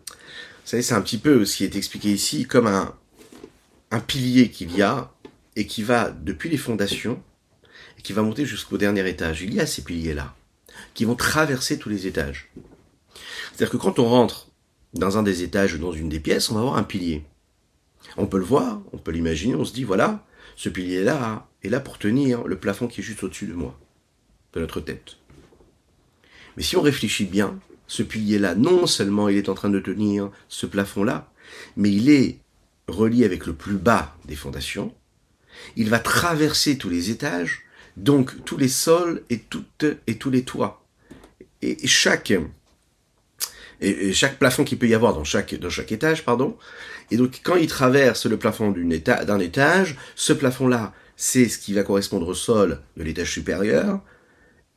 Vous 0.06 0.14
savez, 0.64 0.82
c'est 0.82 0.94
un 0.94 1.02
petit 1.02 1.18
peu 1.18 1.44
ce 1.44 1.58
qui 1.58 1.64
est 1.64 1.76
expliqué 1.76 2.10
ici 2.10 2.46
comme 2.46 2.66
un, 2.66 4.00
pilier 4.06 4.50
qu'il 4.50 4.74
y 4.74 4.80
a 4.80 5.12
et 5.54 5.66
qui 5.66 5.82
va 5.82 6.08
depuis 6.08 6.48
les 6.48 6.56
fondations 6.56 7.22
et 7.98 8.00
qui 8.00 8.14
va 8.14 8.22
monter 8.22 8.46
jusqu'au 8.46 8.78
dernier 8.78 9.06
étage. 9.06 9.42
Il 9.42 9.52
y 9.52 9.60
a 9.60 9.66
ces 9.66 9.84
piliers-là 9.84 10.34
qui 10.94 11.04
vont 11.04 11.14
traverser 11.14 11.78
tous 11.78 11.90
les 11.90 12.06
étages. 12.06 12.50
C'est-à-dire 13.52 13.68
que 13.68 13.76
quand 13.76 13.98
on 13.98 14.08
rentre 14.08 14.47
dans 14.94 15.18
un 15.18 15.22
des 15.22 15.42
étages 15.42 15.74
ou 15.74 15.78
dans 15.78 15.92
une 15.92 16.08
des 16.08 16.20
pièces, 16.20 16.50
on 16.50 16.54
va 16.54 16.60
avoir 16.60 16.76
un 16.76 16.82
pilier. 16.82 17.24
On 18.16 18.26
peut 18.26 18.38
le 18.38 18.44
voir, 18.44 18.80
on 18.92 18.98
peut 18.98 19.10
l'imaginer, 19.10 19.54
on 19.54 19.64
se 19.64 19.72
dit 19.72 19.84
voilà, 19.84 20.24
ce 20.56 20.68
pilier-là 20.68 21.46
est 21.62 21.68
là 21.68 21.80
pour 21.80 21.98
tenir 21.98 22.44
le 22.44 22.58
plafond 22.58 22.88
qui 22.88 23.00
est 23.00 23.04
juste 23.04 23.22
au-dessus 23.22 23.46
de 23.46 23.54
moi, 23.54 23.78
de 24.54 24.60
notre 24.60 24.80
tête. 24.80 25.16
Mais 26.56 26.62
si 26.62 26.76
on 26.76 26.82
réfléchit 26.82 27.26
bien, 27.26 27.58
ce 27.86 28.02
pilier-là, 28.02 28.54
non 28.54 28.86
seulement 28.86 29.28
il 29.28 29.36
est 29.36 29.48
en 29.48 29.54
train 29.54 29.70
de 29.70 29.80
tenir 29.80 30.30
ce 30.48 30.66
plafond-là, 30.66 31.30
mais 31.76 31.90
il 31.90 32.10
est 32.10 32.38
relié 32.86 33.24
avec 33.24 33.46
le 33.46 33.54
plus 33.54 33.76
bas 33.76 34.16
des 34.24 34.36
fondations. 34.36 34.94
Il 35.76 35.88
va 35.88 35.98
traverser 35.98 36.78
tous 36.78 36.88
les 36.88 37.10
étages, 37.10 37.62
donc 37.96 38.44
tous 38.44 38.56
les 38.56 38.68
sols 38.68 39.22
et, 39.30 39.38
toutes, 39.38 39.86
et 40.06 40.16
tous 40.16 40.30
les 40.30 40.42
toits. 40.42 40.84
Et 41.62 41.86
chaque, 41.86 42.32
et, 43.80 44.12
chaque 44.12 44.38
plafond 44.38 44.64
qu'il 44.64 44.78
peut 44.78 44.88
y 44.88 44.94
avoir 44.94 45.14
dans 45.14 45.24
chaque, 45.24 45.54
dans 45.54 45.70
chaque 45.70 45.92
étage, 45.92 46.24
pardon. 46.24 46.56
Et 47.10 47.16
donc, 47.16 47.40
quand 47.42 47.56
il 47.56 47.68
traverse 47.68 48.26
le 48.26 48.36
plafond 48.36 48.70
d'un 48.70 48.90
éta 48.90 49.22
étage, 49.40 49.96
ce 50.14 50.32
plafond-là, 50.32 50.92
c'est 51.16 51.48
ce 51.48 51.58
qui 51.58 51.74
va 51.74 51.82
correspondre 51.82 52.28
au 52.28 52.34
sol 52.34 52.80
de 52.96 53.02
l'étage 53.02 53.32
supérieur. 53.32 54.00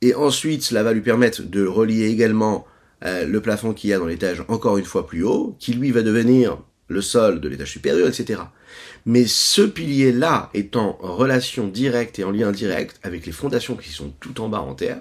Et 0.02 0.16
ensuite, 0.16 0.64
cela 0.64 0.84
va 0.84 0.94
lui 0.94 1.02
permettre 1.02 1.44
de 1.44 1.66
relier 1.66 2.08
également 2.08 2.66
euh, 3.04 3.26
le 3.26 3.42
plafond 3.42 3.74
qu'il 3.74 3.90
y 3.90 3.94
a 3.94 4.00
dans 4.00 4.06
l'étage 4.06 4.44
encore 4.48 4.78
une 4.78 4.86
fois 4.86 5.08
plus 5.08 5.24
haut, 5.24 5.56
qui 5.60 5.74
lui 5.74 5.92
va 5.92 6.02
devenir 6.02 6.58
le 6.88 7.02
sol 7.02 7.40
de 7.42 7.50
l'étage 7.50 7.72
supérieur, 7.72 8.08
etc. 8.08 8.42
Mais 9.06 9.26
ce 9.26 9.62
pilier-là 9.62 10.50
est 10.54 10.76
en 10.76 10.98
relation 11.00 11.68
directe 11.68 12.20
et 12.20 12.24
en 12.24 12.32
lien 12.32 12.52
direct 12.52 13.00
avec 13.04 13.26
les 13.26 13.32
fondations 13.32 13.76
qui 13.76 13.90
sont 13.90 14.14
tout 14.20 14.42
en 14.42 14.50
bas 14.50 14.62
en 14.62 14.76
terre, 14.76 15.00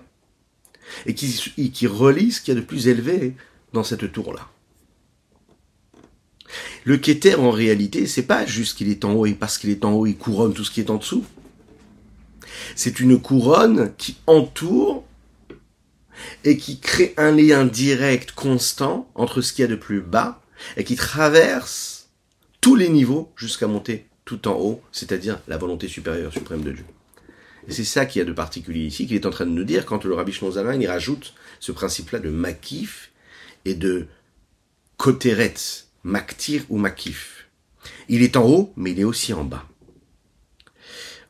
et 1.07 1.15
qui, 1.15 1.71
qui 1.73 1.87
relie 1.87 2.33
ce 2.33 2.41
qu'il 2.41 2.55
y 2.55 2.57
a 2.57 2.61
de 2.61 2.67
plus 2.67 2.89
élevé 2.89 3.35
dans 3.73 3.85
cette 3.85 4.13
tour-là. 4.13 4.49
Le 6.85 6.97
Keter, 6.97 7.35
en 7.37 7.51
réalité, 7.51 8.07
c'est 8.07 8.23
pas 8.23 8.47
juste 8.47 8.77
qu'il 8.77 8.89
est 8.89 9.05
en 9.05 9.13
haut 9.13 9.27
et 9.27 9.35
parce 9.35 9.59
qu'il 9.59 9.71
est 9.71 9.85
en 9.85 9.93
haut, 9.93 10.07
il 10.07 10.17
couronne 10.17 10.55
tout 10.55 10.65
ce 10.65 10.71
qui 10.71 10.81
est 10.81 10.91
en 10.91 10.97
dessous. 10.97 11.25
C'est 12.75 13.01
une 13.01 13.21
couronne 13.21 13.93
qui 13.97 14.17
entoure 14.27 15.05
et 16.45 16.57
qui 16.57 16.81
crée 16.81 17.15
un 17.17 17.33
lien 17.33 17.65
direct, 17.65 18.33
constant, 18.33 19.11
entre 19.15 19.41
ce 19.41 19.53
qu'il 19.53 19.63
y 19.63 19.65
a 19.65 19.71
de 19.71 19.77
plus 19.77 20.01
bas 20.01 20.43
et 20.77 20.85
qui 20.85 20.97
traverse 20.97 22.09
tous 22.61 22.77
les 22.77 22.89
niveaux 22.89 23.33
jusqu'à 23.37 23.67
monter 23.67 24.07
tout 24.25 24.49
en 24.49 24.53
haut, 24.53 24.83
c'est-à-dire 24.93 25.41
la 25.49 25.57
volonté 25.57 25.89
supérieure 25.89 26.33
suprême 26.33 26.63
de 26.63 26.73
Dieu. 26.73 26.85
Et 27.69 27.73
c'est 27.73 27.85
ça 27.85 28.07
qu'il 28.07 28.21
y 28.21 28.23
a 28.23 28.25
de 28.25 28.33
particulier 28.33 28.87
ici, 28.87 29.07
qu'il 29.07 29.17
est 29.17 29.27
en 29.27 29.31
train 29.31 29.47
de 29.47 29.51
nous 29.51 29.65
dire 29.65 29.87
quand 29.87 30.05
le 30.05 30.15
Rabbi 30.15 30.33
Shnonzalman, 30.33 30.81
il 30.81 30.87
rajoute 30.87 31.35
ce 31.59 31.73
principe-là 31.73 32.19
de 32.19 32.31
makif 32.31 33.10
et 33.65 33.75
de 33.75 34.07
koteret, 34.97 35.55
maktir 36.05 36.65
ou 36.69 36.79
makif. 36.79 37.49
Il 38.09 38.23
est 38.23 38.37
en 38.37 38.47
haut, 38.47 38.73
mais 38.77 38.93
il 38.93 39.01
est 39.01 39.05
aussi 39.05 39.33
en 39.33 39.45
bas. 39.45 39.65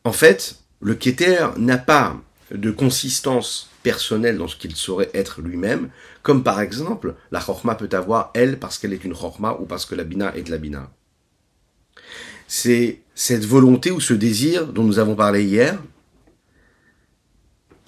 En 0.05 0.13
fait, 0.13 0.57
le 0.81 0.95
keter 0.95 1.49
n'a 1.57 1.79
pas 1.79 2.21
de 2.51 2.71
consistance 2.71 3.71
personnelle 3.83 4.39
dans 4.39 4.49
ce 4.49 4.57
qu'il 4.57 4.75
saurait 4.75 5.11
être 5.15 5.41
lui-même, 5.41 5.91
comme 6.23 6.43
par 6.43 6.61
exemple, 6.61 7.15
la 7.31 7.41
chorma 7.41 7.75
peut 7.75 7.89
avoir, 7.93 8.31
elle, 8.35 8.59
parce 8.59 8.79
qu'elle 8.79 8.93
est 8.93 9.05
une 9.05 9.15
chorma 9.15 9.57
ou 9.61 9.67
parce 9.67 9.87
que 9.87 9.95
la 9.95 10.05
bina 10.05 10.35
est 10.37 10.43
de 10.43 10.51
la 10.51 10.59
bina. 10.59 10.91
C'est 12.49 13.01
cette 13.15 13.45
volonté 13.45 13.91
ou 13.91 14.01
ce 14.01 14.15
désir 14.15 14.67
dont 14.67 14.85
nous 14.85 14.99
avons 14.99 15.15
parlé 15.15 15.45
hier, 15.45 15.79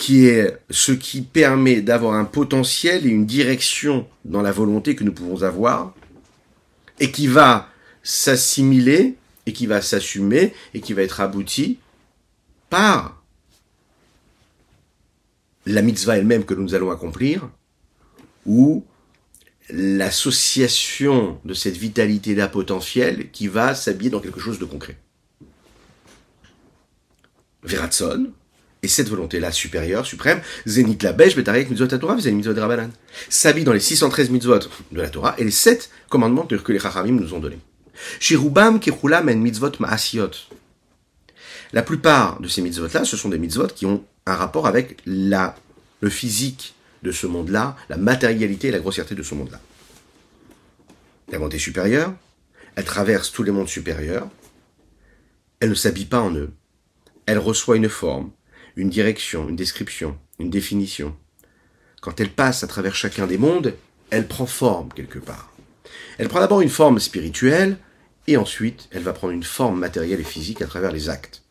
qui 0.02 0.26
est 0.26 0.59
ce 0.68 0.90
qui 0.90 1.23
permet 1.23 1.80
d'avoir 1.80 2.14
un 2.14 2.25
potentiel 2.25 3.06
et 3.06 3.09
une 3.09 3.25
direction 3.25 4.09
dans 4.25 4.42
la 4.42 4.50
volonté 4.50 4.97
que 4.97 5.04
nous 5.04 5.12
pouvons 5.12 5.44
avoir, 5.44 5.94
et 6.99 7.12
qui 7.12 7.28
va 7.28 7.68
s'assimiler, 8.02 9.14
et 9.47 9.52
qui 9.52 9.66
va 9.66 9.80
s'assumer, 9.80 10.54
et 10.75 10.80
qui 10.80 10.92
va 10.92 11.02
être 11.02 11.21
abouti 11.21 11.78
par 12.68 13.23
la 15.66 15.82
mitzvah 15.82 16.18
elle-même 16.18 16.44
que 16.44 16.54
nous 16.54 16.75
allons 16.75 16.90
accomplir, 16.90 17.49
ou 18.44 18.85
l'association 19.71 21.38
de 21.44 21.54
cette 21.54 21.76
vitalité-là 21.76 22.49
potentielle 22.49 23.30
qui 23.30 23.47
va 23.47 23.76
s'habiller 23.76 24.11
dans 24.11 24.18
quelque 24.18 24.40
chose 24.40 24.59
de 24.59 24.64
concret. 24.64 24.99
Veratson, 27.62 28.32
et 28.83 28.89
cette 28.89 29.09
volonté-là 29.09 29.53
supérieure, 29.53 30.05
suprême, 30.05 30.41
Zénit 30.67 30.99
la 31.03 31.12
Beige, 31.12 31.37
Betarek, 31.37 31.71
Mitzvot 31.71 31.87
Torah, 31.87 32.19
Zénit 32.19 32.37
Mitzvot 32.37 32.61
Rabanan, 32.61 32.91
s'habille 33.29 33.65
dans 33.65 33.73
les 33.73 33.81
613 33.81 34.31
mitzvot 34.31 34.59
de 34.91 35.01
la 35.01 35.09
Torah 35.09 35.37
et 35.39 35.45
les 35.45 35.53
7 35.53 35.91
commandements 36.09 36.47
que 36.47 36.73
les 36.73 36.81
Chachamim 36.81 37.21
nous 37.21 37.33
ont 37.33 37.39
donnés. 37.39 37.61
Shirubam 38.19 38.81
Kechulam 38.81 39.29
en 39.29 39.37
mitzvot 39.37 39.73
ma'asiot. 39.79 40.31
La 41.73 41.83
plupart 41.83 42.41
de 42.41 42.49
ces 42.49 42.61
mitzvot-là, 42.61 43.05
ce 43.05 43.17
sont 43.17 43.29
des 43.29 43.39
mitzvot 43.39 43.69
qui 43.69 43.87
ont 43.87 44.05
un 44.27 44.35
rapport 44.35 44.67
avec 44.67 44.99
la, 45.07 45.55
le 46.01 46.11
physique 46.11 46.75
de 47.05 47.12
ce 47.12 47.27
monde-là, 47.27 47.77
la 47.89 47.97
matérialité 47.97 48.69
et 48.69 48.71
la 48.73 48.81
grossièreté 48.81 49.15
de 49.15 49.23
ce 49.23 49.35
monde-là. 49.35 49.61
La 51.31 51.39
volonté 51.39 51.59
supérieure, 51.59 52.12
elle 52.75 52.85
traverse 52.85 53.31
tous 53.31 53.43
les 53.43 53.53
mondes 53.53 53.69
supérieurs, 53.69 54.29
elle 55.61 55.71
ne 55.71 55.75
s'habille 55.75 56.07
pas 56.07 56.21
en 56.21 56.35
eux, 56.35 56.51
elle 57.27 57.39
reçoit 57.39 57.77
une 57.77 57.89
forme, 57.89 58.31
une 58.76 58.91
direction, 58.91 59.49
une 59.49 59.57
description, 59.57 60.17
une 60.38 60.50
définition. 60.50 61.14
Quand 62.00 62.21
elle 62.21 62.31
passe 62.31 62.64
à 62.64 62.67
travers 62.67 62.95
chacun 62.95 63.26
des 63.26 63.38
mondes, 63.38 63.75
elle 64.11 64.26
prend 64.26 64.47
forme 64.47 64.88
quelque 64.95 65.19
part. 65.19 65.52
Elle 66.19 66.29
prend 66.29 66.41
d'abord 66.41 66.61
une 66.61 66.69
forme 66.69 66.99
spirituelle, 66.99 67.79
et 68.26 68.37
ensuite 68.37 68.88
elle 68.91 69.02
va 69.02 69.12
prendre 69.12 69.33
une 69.33 69.43
forme 69.43 69.79
matérielle 69.79 70.21
et 70.21 70.25
physique 70.25 70.62
à 70.62 70.67
travers 70.67 70.93
les 70.93 71.09
actes. 71.09 71.43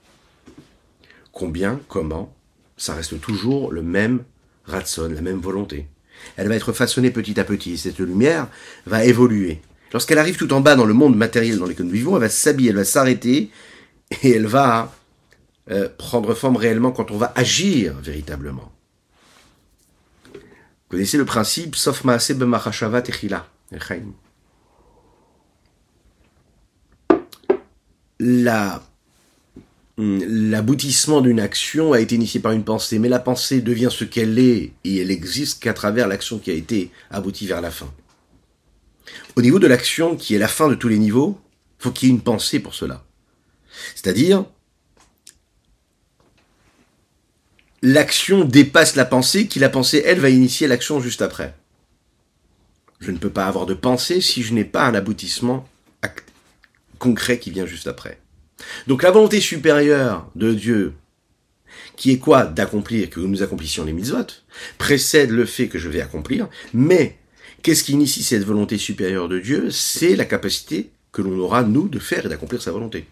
Combien, 1.31 1.79
comment, 1.87 2.33
ça 2.77 2.93
reste 2.93 3.19
toujours 3.21 3.71
le 3.71 3.81
même 3.81 4.23
ratson, 4.65 5.09
la 5.13 5.21
même 5.21 5.39
volonté. 5.39 5.87
Elle 6.37 6.47
va 6.47 6.55
être 6.55 6.73
façonnée 6.73 7.11
petit 7.11 7.39
à 7.39 7.43
petit. 7.43 7.77
Cette 7.77 7.99
lumière 7.99 8.47
va 8.85 9.05
évoluer. 9.05 9.61
Lorsqu'elle 9.93 10.19
arrive 10.19 10.37
tout 10.37 10.53
en 10.53 10.61
bas 10.61 10.75
dans 10.75 10.85
le 10.85 10.93
monde 10.93 11.15
matériel 11.15 11.57
dans 11.57 11.65
lequel 11.65 11.85
nous 11.85 11.91
vivons, 11.91 12.15
elle 12.15 12.21
va 12.21 12.29
s'habiller, 12.29 12.69
elle 12.69 12.77
va 12.77 12.85
s'arrêter 12.85 13.49
et 14.23 14.31
elle 14.31 14.47
va 14.47 14.93
euh, 15.71 15.89
prendre 15.97 16.33
forme 16.33 16.57
réellement 16.57 16.91
quand 16.91 17.11
on 17.11 17.17
va 17.17 17.31
agir 17.35 17.95
véritablement. 18.01 18.71
Vous 20.33 20.39
connaissez 20.89 21.17
le 21.17 21.25
principe, 21.25 21.75
sauf 21.75 22.03
maase 22.03 22.31
b'machashava 22.31 23.01
techila. 23.01 23.47
La 28.19 28.83
l'aboutissement 29.97 31.21
d'une 31.21 31.39
action 31.39 31.93
a 31.93 31.99
été 31.99 32.15
initié 32.15 32.39
par 32.39 32.53
une 32.53 32.63
pensée, 32.63 32.97
mais 32.97 33.09
la 33.09 33.19
pensée 33.19 33.61
devient 33.61 33.89
ce 33.91 34.03
qu'elle 34.03 34.39
est 34.39 34.71
et 34.83 34.97
elle 34.97 35.11
existe 35.11 35.61
qu'à 35.61 35.73
travers 35.73 36.07
l'action 36.07 36.39
qui 36.39 36.49
a 36.49 36.55
été 36.55 36.91
aboutie 37.11 37.45
vers 37.45 37.61
la 37.61 37.71
fin. 37.71 37.91
Au 39.35 39.41
niveau 39.41 39.59
de 39.59 39.67
l'action 39.67 40.15
qui 40.15 40.33
est 40.33 40.39
la 40.39 40.47
fin 40.47 40.69
de 40.69 40.75
tous 40.75 40.87
les 40.87 40.97
niveaux, 40.97 41.39
faut 41.77 41.91
qu'il 41.91 42.09
y 42.09 42.11
ait 42.11 42.15
une 42.15 42.21
pensée 42.21 42.59
pour 42.59 42.73
cela. 42.73 43.03
C'est-à-dire, 43.95 44.45
l'action 47.81 48.45
dépasse 48.45 48.95
la 48.95 49.05
pensée, 49.05 49.47
qui 49.47 49.59
la 49.59 49.69
pensée, 49.69 50.03
elle, 50.05 50.19
va 50.19 50.29
initier 50.29 50.67
l'action 50.67 50.99
juste 50.99 51.21
après. 51.21 51.55
Je 52.99 53.11
ne 53.11 53.17
peux 53.17 53.29
pas 53.29 53.47
avoir 53.47 53.65
de 53.65 53.73
pensée 53.73 54.21
si 54.21 54.43
je 54.43 54.53
n'ai 54.53 54.65
pas 54.65 54.85
un 54.85 54.93
aboutissement 54.93 55.67
concret 56.99 57.39
qui 57.39 57.49
vient 57.49 57.65
juste 57.65 57.87
après. 57.87 58.19
Donc 58.85 59.01
la 59.01 59.09
volonté 59.09 59.39
supérieure 59.39 60.29
de 60.35 60.53
Dieu, 60.53 60.93
qui 61.95 62.11
est 62.11 62.19
quoi? 62.19 62.45
D'accomplir, 62.45 63.09
que 63.09 63.19
nous 63.19 63.41
accomplissions 63.41 63.83
les 63.85 63.93
mitzvot, 63.93 64.27
précède 64.77 65.31
le 65.31 65.45
fait 65.45 65.67
que 65.67 65.79
je 65.79 65.89
vais 65.89 66.01
accomplir, 66.01 66.47
mais 66.75 67.17
qu'est-ce 67.63 67.83
qui 67.83 67.93
initie 67.93 68.23
cette 68.23 68.43
volonté 68.43 68.77
supérieure 68.77 69.29
de 69.29 69.39
Dieu? 69.39 69.71
C'est 69.71 70.15
la 70.15 70.25
capacité 70.25 70.91
que 71.11 71.23
l'on 71.23 71.39
aura, 71.39 71.63
nous, 71.63 71.89
de 71.89 71.97
faire 71.97 72.27
et 72.27 72.29
d'accomplir 72.29 72.61
sa 72.61 72.71
volonté. 72.71 73.07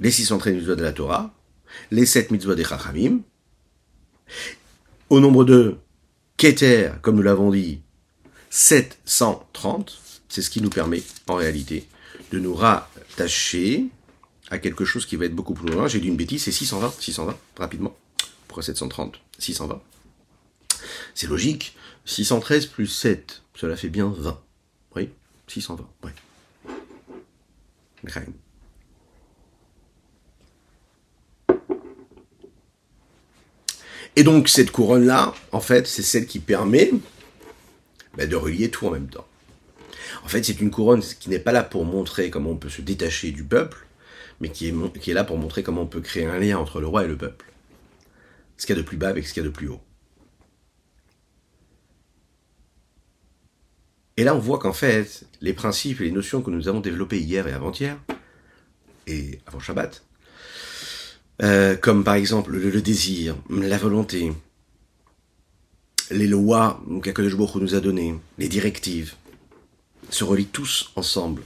Les 0.00 0.10
613 0.10 0.54
mitzvot 0.54 0.76
de 0.76 0.82
la 0.82 0.92
Torah, 0.92 1.34
les 1.90 2.06
7 2.06 2.30
mitzvot 2.30 2.54
des 2.54 2.64
Chachamim, 2.64 3.20
au 5.10 5.20
nombre 5.20 5.44
de 5.44 5.76
Keter, 6.36 6.92
comme 7.02 7.16
nous 7.16 7.22
l'avons 7.22 7.50
dit, 7.50 7.80
730, 8.50 9.98
c'est 10.28 10.42
ce 10.42 10.50
qui 10.50 10.60
nous 10.60 10.70
permet, 10.70 11.02
en 11.26 11.34
réalité, 11.34 11.86
de 12.32 12.38
nous 12.38 12.54
rattacher 12.54 13.86
à 14.50 14.58
quelque 14.58 14.84
chose 14.84 15.06
qui 15.06 15.16
va 15.16 15.26
être 15.26 15.34
beaucoup 15.34 15.54
plus 15.54 15.68
loin. 15.68 15.88
J'ai 15.88 16.00
dit 16.00 16.08
une 16.08 16.16
bêtise, 16.16 16.44
c'est 16.44 16.52
620, 16.52 16.94
620, 17.00 17.36
rapidement. 17.58 17.96
Pourquoi 18.46 18.62
730 18.62 19.20
620. 19.38 19.80
C'est 21.14 21.26
logique. 21.26 21.76
613 22.06 22.66
plus 22.66 22.86
7, 22.86 23.42
cela 23.54 23.76
fait 23.76 23.90
bien 23.90 24.08
20. 24.08 24.40
Oui, 24.96 25.10
620, 25.46 25.86
oui. 26.04 26.10
Et 34.18 34.24
donc 34.24 34.48
cette 34.48 34.72
couronne-là, 34.72 35.32
en 35.52 35.60
fait, 35.60 35.86
c'est 35.86 36.02
celle 36.02 36.26
qui 36.26 36.40
permet 36.40 36.90
bah, 38.16 38.26
de 38.26 38.34
relier 38.34 38.68
tout 38.68 38.88
en 38.88 38.90
même 38.90 39.06
temps. 39.06 39.28
En 40.24 40.26
fait, 40.26 40.42
c'est 40.42 40.60
une 40.60 40.72
couronne 40.72 41.02
qui 41.02 41.30
n'est 41.30 41.38
pas 41.38 41.52
là 41.52 41.62
pour 41.62 41.84
montrer 41.84 42.28
comment 42.28 42.50
on 42.50 42.56
peut 42.56 42.68
se 42.68 42.82
détacher 42.82 43.30
du 43.30 43.44
peuple, 43.44 43.86
mais 44.40 44.48
qui 44.48 44.66
est, 44.66 44.98
qui 44.98 45.12
est 45.12 45.14
là 45.14 45.22
pour 45.22 45.38
montrer 45.38 45.62
comment 45.62 45.82
on 45.82 45.86
peut 45.86 46.00
créer 46.00 46.26
un 46.26 46.36
lien 46.40 46.58
entre 46.58 46.80
le 46.80 46.88
roi 46.88 47.04
et 47.04 47.06
le 47.06 47.16
peuple. 47.16 47.46
Ce 48.56 48.66
qu'il 48.66 48.74
y 48.74 48.78
a 48.80 48.82
de 48.82 48.84
plus 48.84 48.96
bas 48.96 49.06
avec 49.06 49.24
ce 49.24 49.32
qu'il 49.32 49.44
y 49.44 49.46
a 49.46 49.48
de 49.48 49.54
plus 49.54 49.68
haut. 49.68 49.80
Et 54.16 54.24
là, 54.24 54.34
on 54.34 54.40
voit 54.40 54.58
qu'en 54.58 54.72
fait, 54.72 55.26
les 55.40 55.52
principes 55.52 56.00
et 56.00 56.06
les 56.06 56.10
notions 56.10 56.42
que 56.42 56.50
nous 56.50 56.66
avons 56.66 56.80
développés 56.80 57.20
hier 57.20 57.46
et 57.46 57.52
avant-hier, 57.52 57.96
et 59.06 59.38
avant 59.46 59.60
Shabbat, 59.60 60.02
euh, 61.42 61.76
comme 61.76 62.04
par 62.04 62.14
exemple 62.14 62.56
le, 62.56 62.80
désir, 62.80 63.36
la 63.50 63.78
volonté, 63.78 64.32
les 66.10 66.26
lois 66.26 66.82
qu'Akadosh 67.02 67.54
nous 67.56 67.74
a 67.74 67.80
données, 67.80 68.14
les 68.38 68.48
directives, 68.48 69.14
se 70.10 70.24
relient 70.24 70.46
tous 70.46 70.90
ensemble 70.96 71.42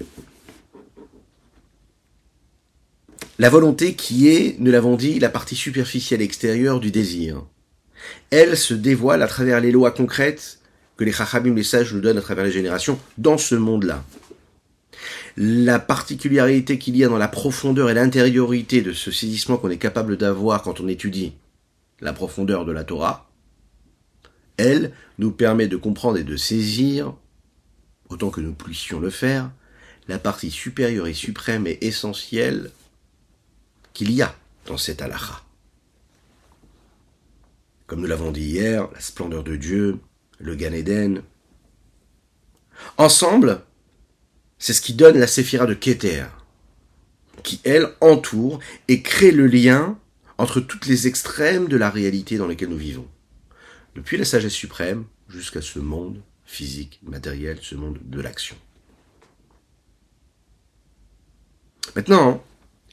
La 3.39 3.49
volonté 3.49 3.95
qui 3.95 4.29
est, 4.29 4.57
nous 4.61 4.71
l'avons 4.71 4.95
dit, 4.95 5.19
la 5.19 5.31
partie 5.31 5.57
superficielle 5.57 6.23
extérieure 6.23 6.79
du 6.79 6.91
désir. 6.91 7.43
Elle 8.31 8.57
se 8.57 8.73
dévoile 8.73 9.23
à 9.23 9.27
travers 9.27 9.61
les 9.61 9.73
lois 9.73 9.91
concrètes 9.91 10.61
que 10.97 11.03
les 11.03 11.11
chachamim, 11.11 11.55
les 11.55 11.65
sages, 11.65 11.93
nous 11.93 12.01
donnent 12.01 12.19
à 12.19 12.23
travers 12.23 12.45
les 12.45 12.53
générations 12.53 13.01
dans 13.19 13.39
ce 13.39 13.55
monde-là. 13.55 14.05
La 15.37 15.79
particularité 15.79 16.79
qu'il 16.79 16.97
y 16.97 17.05
a 17.05 17.09
dans 17.09 17.19
la 17.19 17.29
profondeur 17.29 17.89
et 17.89 17.95
l'intériorité 17.95 18.83
de 18.83 18.93
ce 18.93 19.11
saisissement 19.11 19.57
qu'on 19.57 19.71
est 19.71 19.79
capable 19.79 20.17
d'avoir 20.17 20.63
quand 20.63 20.81
on 20.81 20.89
étudie 20.89 21.33
la 22.01 22.13
profondeur 22.13 22.65
de 22.65 22.73
la 22.73 22.85
Torah, 22.85 23.31
elle 24.57 24.93
nous 25.19 25.31
permet 25.31 25.69
de 25.69 25.77
comprendre 25.77 26.19
et 26.19 26.25
de 26.25 26.37
saisir, 26.37 27.15
autant 28.09 28.31
que 28.31 28.41
nous 28.41 28.53
puissions 28.53 29.01
le 29.01 29.11
faire, 29.11 29.51
la 30.09 30.19
partie 30.19 30.51
supérieure 30.51 31.07
et 31.07 31.15
suprême 31.15 31.67
et 31.67 31.79
essentielle 31.81 32.71
qu'il 33.95 34.11
y 34.13 34.23
a 34.23 34.35
dans 34.67 34.77
cette 34.77 35.01
halakha. 35.01 35.43
Comme 37.87 38.01
nous 38.01 38.07
l'avons 38.07 38.33
dit 38.33 38.43
hier, 38.43 38.89
la 38.93 39.01
splendeur 39.01 39.45
de 39.45 39.57
Dieu, 39.57 39.99
le 40.39 40.55
Gan 40.55 40.73
Eden. 40.73 41.23
Ensemble, 42.97 43.63
c'est 44.63 44.75
ce 44.75 44.81
qui 44.81 44.95
donne 44.95 45.19
la 45.19 45.27
séphira 45.27 45.67
de 45.67 45.75
Keter, 45.75 46.27
qui 47.43 47.61
elle 47.65 47.89
entoure 48.01 48.61
et 48.87 49.03
crée 49.03 49.33
le 49.33 49.49
lien 49.49 49.99
entre 50.39 50.61
toutes 50.61 50.87
les 50.87 51.09
extrêmes 51.09 51.67
de 51.67 51.77
la 51.77 51.91
réalité 51.91 52.39
dans 52.39 52.47
laquelle 52.47 52.69
nous 52.69 52.77
vivons. 52.77 53.09
Depuis 53.97 54.17
la 54.17 54.25
sagesse 54.25 54.53
suprême 54.53 55.05
jusqu'à 55.29 55.63
ce 55.63 55.81
monde 55.81 56.23
physique, 56.47 57.01
matériel, 57.03 57.59
ce 57.61 57.75
monde 57.75 57.99
de 58.05 58.21
l'action. 58.21 58.55
Maintenant, 61.97 62.45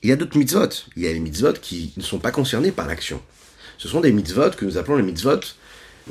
il 0.01 0.09
y 0.09 0.11
a 0.11 0.15
d'autres 0.15 0.39
mitzvot. 0.39 0.69
Il 0.95 1.03
y 1.03 1.07
a 1.07 1.13
les 1.13 1.19
mitzvot 1.19 1.53
qui 1.53 1.93
ne 1.97 2.01
sont 2.01 2.17
pas 2.17 2.31
concernés 2.31 2.71
par 2.71 2.87
l'action. 2.87 3.21
Ce 3.77 3.87
sont 3.87 4.01
des 4.01 4.11
mitzvot 4.11 4.49
que 4.57 4.65
nous 4.65 4.79
appelons 4.79 4.97
les 4.97 5.03
mitzvot 5.03 5.41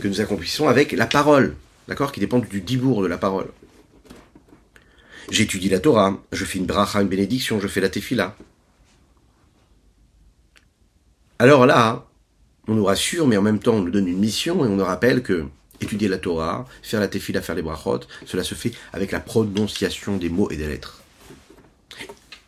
que 0.00 0.06
nous 0.06 0.20
accomplissons 0.20 0.68
avec 0.68 0.92
la 0.92 1.06
parole, 1.06 1.56
d'accord, 1.88 2.12
qui 2.12 2.20
dépendent 2.20 2.46
du 2.46 2.60
dibour 2.60 3.02
de 3.02 3.08
la 3.08 3.18
parole. 3.18 3.50
J'étudie 5.30 5.68
la 5.68 5.78
Torah, 5.78 6.18
je 6.32 6.44
fais 6.44 6.58
une 6.58 6.66
bracha, 6.66 7.02
une 7.02 7.08
bénédiction, 7.08 7.60
je 7.60 7.68
fais 7.68 7.80
la 7.80 7.90
tefila. 7.90 8.36
Alors 11.38 11.66
là, 11.66 12.06
on 12.66 12.74
nous 12.74 12.84
rassure, 12.84 13.26
mais 13.26 13.36
en 13.36 13.42
même 13.42 13.58
temps 13.58 13.74
on 13.74 13.82
nous 13.82 13.90
donne 13.90 14.08
une 14.08 14.18
mission 14.18 14.64
et 14.64 14.68
on 14.68 14.76
nous 14.76 14.84
rappelle 14.84 15.22
que 15.22 15.46
étudier 15.80 16.08
la 16.08 16.18
Torah, 16.18 16.66
faire 16.82 17.00
la 17.00 17.08
tefila, 17.08 17.42
faire 17.42 17.54
les 17.54 17.62
brachot, 17.62 18.00
cela 18.26 18.42
se 18.42 18.54
fait 18.54 18.72
avec 18.92 19.12
la 19.12 19.20
prononciation 19.20 20.16
des 20.16 20.30
mots 20.30 20.50
et 20.50 20.56
des 20.56 20.66
lettres. 20.66 21.02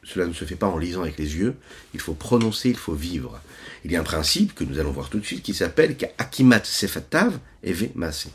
Cela 0.02 0.26
ne 0.26 0.32
se 0.32 0.44
fait 0.44 0.56
pas 0.56 0.66
en 0.66 0.78
lisant 0.78 1.02
avec 1.02 1.18
les 1.18 1.36
yeux, 1.36 1.54
il 1.94 2.00
faut 2.00 2.14
prononcer, 2.14 2.70
il 2.70 2.76
faut 2.76 2.94
vivre. 2.94 3.40
Il 3.84 3.92
y 3.92 3.96
a 3.96 4.00
un 4.00 4.04
principe 4.04 4.54
que 4.54 4.64
nous 4.64 4.78
allons 4.78 4.90
voir 4.90 5.08
tout 5.08 5.20
de 5.20 5.24
suite 5.24 5.42
qui 5.42 5.54
s'appelle 5.54 5.96
Akimat 6.18 6.64
Sefatav 6.64 7.38
Eve 7.62 7.90
Mase. 7.94 8.28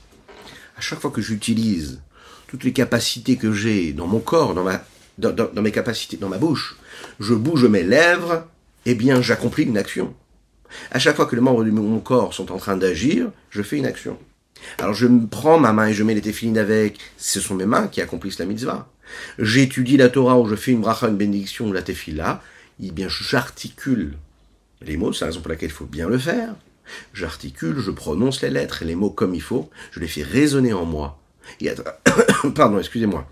À 0.77 0.81
chaque 0.81 0.99
fois 1.01 1.11
que 1.11 1.21
j'utilise 1.21 1.99
toutes 2.47 2.63
les 2.63 2.73
capacités 2.73 3.37
que 3.37 3.51
j'ai 3.51 3.93
dans 3.93 4.07
mon 4.07 4.19
corps, 4.19 4.53
dans, 4.53 4.63
ma, 4.63 4.83
dans, 5.17 5.61
mes 5.61 5.71
capacités, 5.71 6.17
dans 6.17 6.29
ma 6.29 6.37
bouche, 6.37 6.75
je 7.19 7.33
bouge 7.33 7.65
mes 7.65 7.83
lèvres, 7.83 8.47
eh 8.85 8.95
bien 8.95 9.21
j'accomplis 9.21 9.63
une 9.63 9.77
action. 9.77 10.13
À 10.91 10.99
chaque 10.99 11.15
fois 11.15 11.25
que 11.25 11.35
les 11.35 11.41
membres 11.41 11.63
de 11.63 11.71
mon 11.71 11.99
corps 11.99 12.33
sont 12.33 12.51
en 12.51 12.57
train 12.57 12.77
d'agir, 12.77 13.31
je 13.49 13.61
fais 13.61 13.77
une 13.77 13.85
action. 13.85 14.17
Alors 14.79 14.93
je 14.93 15.07
prends 15.29 15.59
ma 15.59 15.73
main 15.73 15.87
et 15.87 15.93
je 15.93 16.03
mets 16.03 16.15
les 16.15 16.21
téfilines 16.21 16.57
avec, 16.57 16.99
ce 17.17 17.39
sont 17.39 17.55
mes 17.55 17.65
mains 17.65 17.87
qui 17.87 18.01
accomplissent 18.01 18.39
la 18.39 18.45
mitzvah 18.45 18.89
j'étudie 19.39 19.97
la 19.97 20.09
Torah 20.09 20.39
ou 20.39 20.47
je 20.47 20.55
fais 20.55 20.71
une 20.71 20.81
bracha, 20.81 21.07
une 21.07 21.17
bénédiction 21.17 21.67
ou 21.67 21.73
la 21.73 21.81
tefila, 21.81 22.41
eh 22.81 22.91
bien 22.91 23.07
j'articule 23.09 24.17
les 24.81 24.97
mots, 24.97 25.13
c'est 25.13 25.21
la 25.21 25.27
raison 25.27 25.41
pour 25.41 25.49
laquelle 25.49 25.69
il 25.69 25.73
faut 25.73 25.85
bien 25.85 26.07
le 26.07 26.17
faire. 26.17 26.53
J'articule, 27.13 27.79
je 27.79 27.91
prononce 27.91 28.41
les 28.41 28.49
lettres 28.49 28.83
et 28.83 28.85
les 28.85 28.95
mots 28.95 29.09
comme 29.09 29.33
il 29.33 29.41
faut, 29.41 29.69
je 29.91 29.99
les 29.99 30.07
fais 30.07 30.21
résonner 30.21 30.73
en 30.73 30.85
moi. 30.85 31.19
Pardon, 32.55 32.79
excusez-moi. 32.79 33.27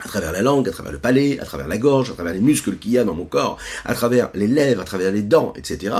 À 0.00 0.08
travers 0.08 0.32
la 0.32 0.42
langue, 0.42 0.68
à 0.68 0.72
travers 0.72 0.92
le 0.92 0.98
palais, 0.98 1.38
à 1.40 1.44
travers 1.44 1.68
la 1.68 1.76
gorge, 1.76 2.10
à 2.10 2.14
travers 2.14 2.32
les 2.32 2.40
muscles 2.40 2.76
qu'il 2.76 2.92
y 2.92 2.98
a 2.98 3.04
dans 3.04 3.14
mon 3.14 3.26
corps, 3.26 3.58
à 3.84 3.94
travers 3.94 4.30
les 4.34 4.46
lèvres, 4.46 4.80
à 4.80 4.84
travers 4.84 5.12
les 5.12 5.22
dents, 5.22 5.52
etc. 5.56 5.94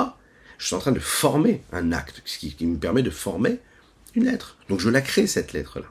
Je 0.58 0.66
suis 0.66 0.74
en 0.74 0.78
train 0.78 0.92
de 0.92 1.00
former 1.00 1.62
un 1.72 1.92
acte, 1.92 2.22
ce 2.24 2.38
qui 2.38 2.66
me 2.66 2.78
permet 2.78 3.02
de 3.02 3.10
former 3.10 3.58
une 4.14 4.24
lettre. 4.24 4.56
Donc 4.68 4.80
je 4.80 4.88
la 4.88 5.02
crée, 5.02 5.26
cette 5.26 5.52
lettre-là. 5.52 5.86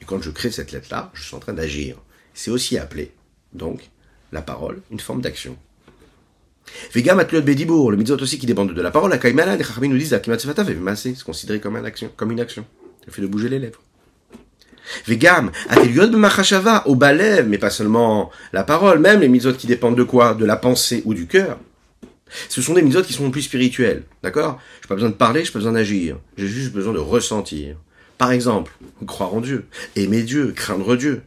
Et 0.00 0.04
quand 0.04 0.20
je 0.20 0.30
crée 0.30 0.50
cette 0.50 0.72
lettre-là, 0.72 1.10
je 1.14 1.22
suis 1.22 1.34
en 1.34 1.40
train 1.40 1.52
d'agir 1.54 1.96
c'est 2.34 2.50
aussi 2.50 2.78
appelé, 2.78 3.12
donc, 3.52 3.90
la 4.32 4.42
parole, 4.42 4.80
une 4.90 5.00
forme 5.00 5.20
d'action. 5.20 5.56
Vega 6.94 7.14
Matliot 7.14 7.42
Bedibour, 7.42 7.90
le 7.90 7.96
mitzvot 7.96 8.16
aussi 8.22 8.38
qui 8.38 8.46
dépendent 8.46 8.72
de 8.72 8.80
la 8.80 8.90
parole, 8.90 9.10
la 9.10 9.18
kaimana, 9.18 9.56
les 9.56 9.64
chachamim 9.64 9.88
nous 9.88 9.98
disent, 9.98 10.18
c'est 10.96 11.22
considéré 11.22 11.60
comme 11.60 11.76
une 11.76 11.84
action, 11.84 12.10
comme 12.16 12.30
une 12.30 12.40
action. 12.40 12.64
Le 13.06 13.12
fait 13.12 13.20
de 13.20 13.26
bouger 13.26 13.48
les 13.48 13.58
lèvres. 13.58 13.80
Vegam, 15.06 15.50
ateliot 15.68 16.10
machashava, 16.10 16.86
au 16.86 16.94
balev, 16.94 17.48
mais 17.48 17.58
pas 17.58 17.70
seulement 17.70 18.30
la 18.52 18.64
parole, 18.64 18.98
même 18.98 19.20
les 19.20 19.28
mitzvot 19.28 19.54
qui 19.54 19.66
dépendent 19.66 19.96
de 19.96 20.02
quoi? 20.02 20.34
De 20.34 20.44
la 20.44 20.56
pensée 20.56 21.02
ou 21.04 21.14
du 21.14 21.26
cœur? 21.26 21.58
Ce 22.48 22.62
sont 22.62 22.74
des 22.74 22.82
mitzvot 22.82 23.02
qui 23.02 23.12
sont 23.12 23.30
plus 23.30 23.42
spirituels, 23.42 24.04
d'accord? 24.22 24.58
J'ai 24.80 24.88
pas 24.88 24.94
besoin 24.94 25.10
de 25.10 25.14
parler, 25.14 25.44
j'ai 25.44 25.52
pas 25.52 25.58
besoin 25.58 25.72
d'agir. 25.72 26.18
J'ai 26.36 26.48
juste 26.48 26.72
besoin 26.72 26.92
de 26.92 26.98
ressentir. 26.98 27.76
Par 28.18 28.32
exemple, 28.32 28.72
croire 29.06 29.34
en 29.34 29.40
Dieu, 29.40 29.66
aimer 29.96 30.22
Dieu, 30.22 30.52
craindre 30.54 30.96
Dieu. 30.96 31.22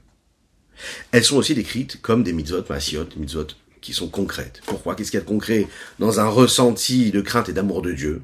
Elles 1.11 1.23
sont 1.23 1.37
aussi 1.37 1.53
décrites 1.55 2.01
comme 2.01 2.23
des 2.23 2.33
mitzvot 2.33 2.63
masiot, 2.69 3.07
mitzvot 3.17 3.47
qui 3.81 3.93
sont 3.93 4.07
concrètes. 4.07 4.61
Pourquoi? 4.65 4.95
Qu'est-ce 4.95 5.11
qu'il 5.11 5.19
y 5.19 5.21
a 5.21 5.23
de 5.23 5.29
concret 5.29 5.67
dans 5.99 6.19
un 6.19 6.27
ressenti 6.27 7.11
de 7.11 7.21
crainte 7.21 7.49
et 7.49 7.53
d'amour 7.53 7.81
de 7.81 7.91
Dieu? 7.91 8.21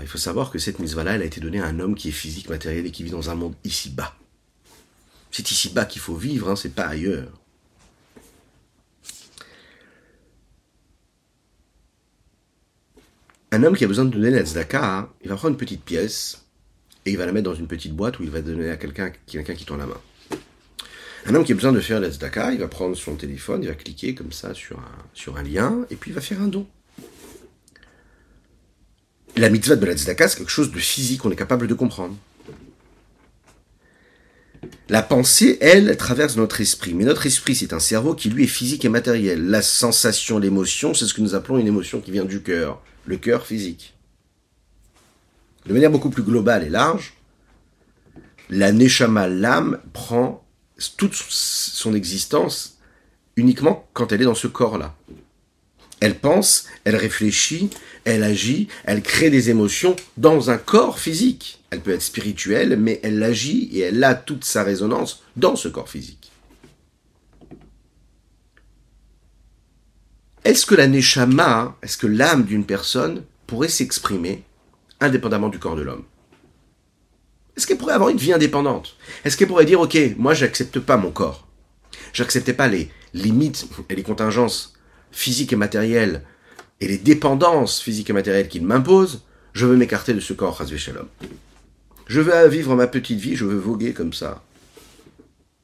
Il 0.00 0.08
faut 0.08 0.18
savoir 0.18 0.50
que 0.50 0.58
cette 0.58 0.80
mitzvah-là, 0.80 1.12
elle 1.12 1.22
a 1.22 1.24
été 1.24 1.40
donnée 1.40 1.60
à 1.60 1.66
un 1.66 1.78
homme 1.78 1.94
qui 1.94 2.08
est 2.08 2.12
physique, 2.12 2.48
matériel 2.48 2.84
et 2.84 2.90
qui 2.90 3.04
vit 3.04 3.12
dans 3.12 3.30
un 3.30 3.36
monde 3.36 3.54
ici-bas. 3.62 4.16
C'est 5.30 5.48
ici-bas 5.50 5.84
qu'il 5.84 6.00
faut 6.00 6.16
vivre, 6.16 6.50
hein, 6.50 6.56
c'est 6.56 6.74
pas 6.74 6.86
ailleurs. 6.86 7.28
Un 13.52 13.62
homme 13.62 13.76
qui 13.76 13.84
a 13.84 13.86
besoin 13.86 14.04
de 14.04 14.10
donner 14.10 14.30
la 14.30 14.44
tzedaka, 14.44 15.08
il 15.22 15.28
va 15.28 15.36
prendre 15.36 15.52
une 15.52 15.58
petite 15.58 15.84
pièce 15.84 16.44
et 17.04 17.12
il 17.12 17.16
va 17.16 17.24
la 17.24 17.32
mettre 17.32 17.48
dans 17.48 17.54
une 17.54 17.68
petite 17.68 17.94
boîte 17.94 18.18
où 18.18 18.24
il 18.24 18.30
va 18.30 18.42
donner 18.42 18.68
à 18.68 18.76
quelqu'un 18.76 19.12
quelqu'un 19.26 19.54
qui 19.54 19.64
tend 19.64 19.76
la 19.76 19.86
main. 19.86 20.00
Un 21.26 21.34
homme 21.34 21.44
qui 21.44 21.52
a 21.52 21.54
besoin 21.54 21.72
de 21.72 21.80
faire 21.80 22.00
la 22.00 22.10
tzedaka, 22.10 22.52
il 22.52 22.58
va 22.58 22.68
prendre 22.68 22.96
son 22.96 23.14
téléphone, 23.14 23.62
il 23.62 23.68
va 23.68 23.74
cliquer 23.74 24.16
comme 24.16 24.32
ça 24.32 24.54
sur 24.54 24.80
un, 24.80 25.06
sur 25.14 25.36
un 25.36 25.44
lien 25.44 25.86
et 25.90 25.94
puis 25.94 26.10
il 26.10 26.14
va 26.14 26.20
faire 26.20 26.42
un 26.42 26.48
don. 26.48 26.66
La 29.36 29.50
mitzvah 29.50 29.76
de 29.76 29.84
la 29.84 29.94
tzedaka, 29.94 30.28
c'est 30.28 30.38
quelque 30.38 30.50
chose 30.50 30.72
de 30.72 30.78
physique, 30.78 31.24
on 31.24 31.30
est 31.30 31.36
capable 31.36 31.66
de 31.66 31.74
comprendre. 31.74 32.16
La 34.88 35.02
pensée, 35.02 35.58
elle, 35.60 35.94
traverse 35.96 36.36
notre 36.36 36.60
esprit. 36.60 36.94
Mais 36.94 37.04
notre 37.04 37.26
esprit, 37.26 37.54
c'est 37.54 37.72
un 37.72 37.80
cerveau 37.80 38.14
qui, 38.14 38.30
lui, 38.30 38.44
est 38.44 38.48
physique 38.48 38.84
et 38.84 38.88
matériel. 38.88 39.48
La 39.48 39.60
sensation, 39.60 40.38
l'émotion, 40.38 40.94
c'est 40.94 41.06
ce 41.06 41.12
que 41.12 41.20
nous 41.20 41.34
appelons 41.34 41.58
une 41.58 41.66
émotion 41.66 42.00
qui 42.00 42.12
vient 42.12 42.24
du 42.24 42.42
cœur. 42.42 42.80
Le 43.04 43.16
cœur 43.16 43.46
physique. 43.46 43.94
De 45.66 45.72
manière 45.72 45.90
beaucoup 45.90 46.10
plus 46.10 46.22
globale 46.22 46.64
et 46.64 46.70
large, 46.70 47.14
la 48.48 48.72
neshama, 48.72 49.28
l'âme, 49.28 49.80
prend 49.92 50.46
toute 50.96 51.14
son 51.14 51.94
existence 51.94 52.78
uniquement 53.36 53.88
quand 53.92 54.12
elle 54.12 54.22
est 54.22 54.26
dans 54.26 54.34
ce 54.34 54.46
corps-là. 54.46 54.96
Elle 56.00 56.18
pense, 56.18 56.66
elle 56.84 56.96
réfléchit, 56.96 57.70
elle 58.04 58.22
agit, 58.22 58.68
elle 58.84 59.02
crée 59.02 59.30
des 59.30 59.50
émotions 59.50 59.96
dans 60.16 60.50
un 60.50 60.58
corps 60.58 60.98
physique. 60.98 61.60
Elle 61.70 61.80
peut 61.80 61.92
être 61.92 62.02
spirituelle, 62.02 62.76
mais 62.78 63.00
elle 63.02 63.22
agit 63.22 63.70
et 63.72 63.80
elle 63.80 64.04
a 64.04 64.14
toute 64.14 64.44
sa 64.44 64.62
résonance 64.62 65.24
dans 65.36 65.56
ce 65.56 65.68
corps 65.68 65.88
physique. 65.88 66.30
Est-ce 70.44 70.66
que 70.66 70.76
la 70.76 70.86
neshama, 70.86 71.76
est-ce 71.82 71.98
que 71.98 72.06
l'âme 72.06 72.44
d'une 72.44 72.64
personne 72.64 73.24
pourrait 73.48 73.68
s'exprimer 73.68 74.44
indépendamment 75.00 75.48
du 75.48 75.58
corps 75.58 75.74
de 75.74 75.82
l'homme? 75.82 76.04
Est-ce 77.56 77.66
qu'elle 77.66 77.78
pourrait 77.78 77.94
avoir 77.94 78.10
une 78.10 78.18
vie 78.18 78.32
indépendante? 78.32 78.96
Est-ce 79.24 79.36
qu'elle 79.36 79.48
pourrait 79.48 79.64
dire, 79.64 79.80
ok, 79.80 79.98
moi 80.16 80.34
j'accepte 80.34 80.78
pas 80.78 80.98
mon 80.98 81.10
corps, 81.10 81.48
j'acceptais 82.12 82.52
pas 82.52 82.68
les 82.68 82.90
limites 83.12 83.66
et 83.88 83.96
les 83.96 84.02
contingences 84.04 84.75
physiques 85.16 85.54
et 85.54 85.56
matérielles 85.56 86.22
et 86.80 86.86
les 86.86 86.98
dépendances 86.98 87.80
physiques 87.80 88.10
et 88.10 88.12
matérielles 88.12 88.48
qu'il 88.48 88.64
m'impose, 88.64 89.22
je 89.54 89.64
veux 89.64 89.76
m'écarter 89.76 90.12
de 90.12 90.20
ce 90.20 90.34
corps, 90.34 90.62
Shalom. 90.76 91.08
Je 92.06 92.20
veux 92.20 92.48
vivre 92.48 92.76
ma 92.76 92.86
petite 92.86 93.18
vie, 93.18 93.34
je 93.34 93.46
veux 93.46 93.56
voguer 93.56 93.94
comme 93.94 94.12
ça. 94.12 94.44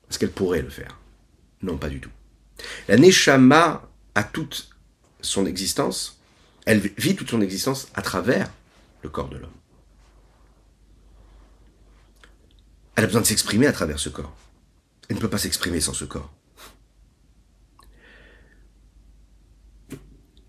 Est-ce 0.09 0.19
qu'elle 0.19 0.31
pourrait 0.31 0.63
le 0.63 0.71
faire? 0.71 0.99
Non, 1.63 1.77
pas 1.77 1.91
du 1.91 2.01
tout. 2.01 2.11
La 2.89 2.97
Neshama 2.97 3.89
a 4.15 4.25
toute 4.25 4.71
son 5.21 5.45
existence, 5.45 6.19
elle 6.65 6.79
vit 6.79 7.15
toute 7.15 7.31
son 7.31 7.43
existence 7.43 7.89
à 7.95 8.01
travers 8.01 8.51
le 9.03 9.11
corps 9.11 9.29
de 9.29 9.37
l'homme. 9.37 9.51
Elle 12.97 13.05
a 13.05 13.07
besoin 13.07 13.21
de 13.21 13.27
s'exprimer 13.27 13.67
à 13.67 13.73
travers 13.73 13.99
ce 13.99 14.09
corps. 14.09 14.35
Elle 15.09 15.17
ne 15.17 15.21
peut 15.21 15.31
pas 15.31 15.39
s'exprimer 15.39 15.81
sans 15.81 15.93
ce 15.93 16.05
corps. 16.05 16.33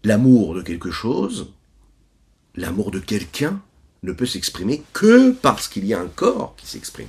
L'amour 0.04 0.56
de 0.56 0.62
quelque 0.62 0.92
chose, 0.92 1.54
l'amour 2.56 2.92
de 2.92 3.00
quelqu'un, 3.00 3.62
ne 4.04 4.12
peut 4.12 4.26
s'exprimer 4.26 4.84
que 4.92 5.32
parce 5.32 5.68
qu'il 5.68 5.86
y 5.86 5.94
a 5.94 6.00
un 6.00 6.08
corps 6.08 6.56
qui 6.58 6.68
s'exprime. 6.68 7.08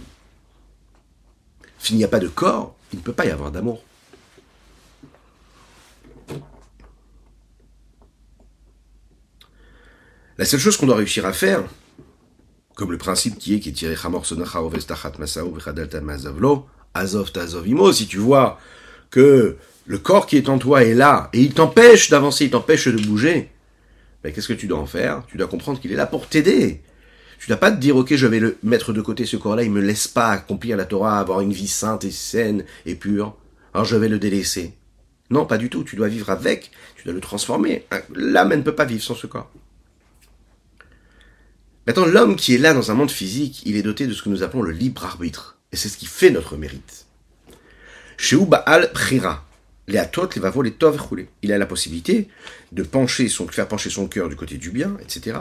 S'il 1.78 1.96
n'y 1.96 2.04
a 2.04 2.08
pas 2.08 2.20
de 2.20 2.28
corps, 2.28 2.76
il 2.92 3.00
ne 3.00 3.02
peut 3.02 3.12
pas 3.12 3.26
y 3.26 3.30
avoir 3.30 3.50
d'amour. 3.50 3.82
La 10.38 10.44
seule 10.44 10.60
chose 10.60 10.76
qu'on 10.76 10.86
doit 10.86 10.96
réussir 10.96 11.26
à 11.26 11.32
faire, 11.32 11.64
comme 12.74 12.90
le 12.90 12.98
principe 12.98 13.38
qui 13.38 13.54
est 13.54 13.60
qui 13.60 13.72
tiré 13.72 13.96
Azov 16.94 17.32
Tazovimo, 17.32 17.92
si 17.92 18.06
tu 18.06 18.18
vois 18.18 18.58
que 19.10 19.56
le 19.86 19.98
corps 19.98 20.26
qui 20.26 20.36
est 20.36 20.48
en 20.48 20.58
toi 20.58 20.84
est 20.84 20.94
là, 20.94 21.28
et 21.32 21.40
il 21.40 21.52
t'empêche 21.52 22.10
d'avancer, 22.10 22.46
il 22.46 22.50
t'empêche 22.50 22.88
de 22.88 23.02
bouger, 23.06 23.50
ben, 24.22 24.32
qu'est-ce 24.32 24.48
que 24.48 24.54
tu 24.54 24.66
dois 24.66 24.78
en 24.78 24.86
faire? 24.86 25.22
Tu 25.28 25.36
dois 25.36 25.46
comprendre 25.46 25.80
qu'il 25.80 25.92
est 25.92 25.96
là 25.96 26.06
pour 26.06 26.28
t'aider. 26.28 26.80
Tu 27.38 27.48
dois 27.48 27.58
pas 27.58 27.70
te 27.70 27.78
dire, 27.78 27.96
ok, 27.96 28.14
je 28.14 28.26
vais 28.26 28.40
le 28.40 28.56
mettre 28.62 28.94
de 28.94 29.02
côté 29.02 29.26
ce 29.26 29.36
corps-là, 29.36 29.64
il 29.64 29.70
me 29.70 29.82
laisse 29.82 30.08
pas 30.08 30.30
accomplir 30.30 30.78
la 30.78 30.86
Torah, 30.86 31.18
avoir 31.18 31.40
une 31.40 31.52
vie 31.52 31.68
sainte 31.68 32.04
et 32.04 32.10
saine 32.10 32.64
et 32.86 32.94
pure, 32.94 33.36
alors 33.74 33.84
je 33.84 33.96
vais 33.96 34.08
le 34.08 34.18
délaisser. 34.18 34.72
Non, 35.30 35.44
pas 35.44 35.58
du 35.58 35.68
tout, 35.68 35.84
tu 35.84 35.96
dois 35.96 36.08
vivre 36.08 36.30
avec, 36.30 36.70
tu 36.96 37.04
dois 37.04 37.12
le 37.12 37.20
transformer. 37.20 37.84
L'âme, 38.14 38.54
ne 38.54 38.62
peut 38.62 38.74
pas 38.74 38.84
vivre 38.84 39.02
sans 39.02 39.14
ce 39.14 39.26
corps. 39.26 39.50
Maintenant, 41.86 42.06
l'homme 42.06 42.36
qui 42.36 42.54
est 42.54 42.58
là 42.58 42.72
dans 42.72 42.90
un 42.90 42.94
monde 42.94 43.10
physique, 43.10 43.62
il 43.66 43.76
est 43.76 43.82
doté 43.82 44.06
de 44.06 44.14
ce 44.14 44.22
que 44.22 44.30
nous 44.30 44.42
appelons 44.42 44.62
le 44.62 44.72
libre 44.72 45.04
arbitre. 45.04 45.58
Et 45.72 45.76
c'est 45.76 45.88
ce 45.88 45.98
qui 45.98 46.06
fait 46.06 46.30
notre 46.30 46.56
mérite. 46.56 47.04
Chez 48.16 48.38
Prira, 48.94 49.43
Il 49.86 49.98
a 51.52 51.58
la 51.58 51.66
possibilité 51.66 52.28
de 52.72 52.82
pencher 52.82 53.28
son, 53.28 53.46
faire 53.48 53.68
pencher 53.68 53.90
son 53.90 54.06
cœur 54.06 54.28
du 54.28 54.36
côté 54.36 54.56
du 54.56 54.70
bien, 54.70 54.96
etc. 55.02 55.36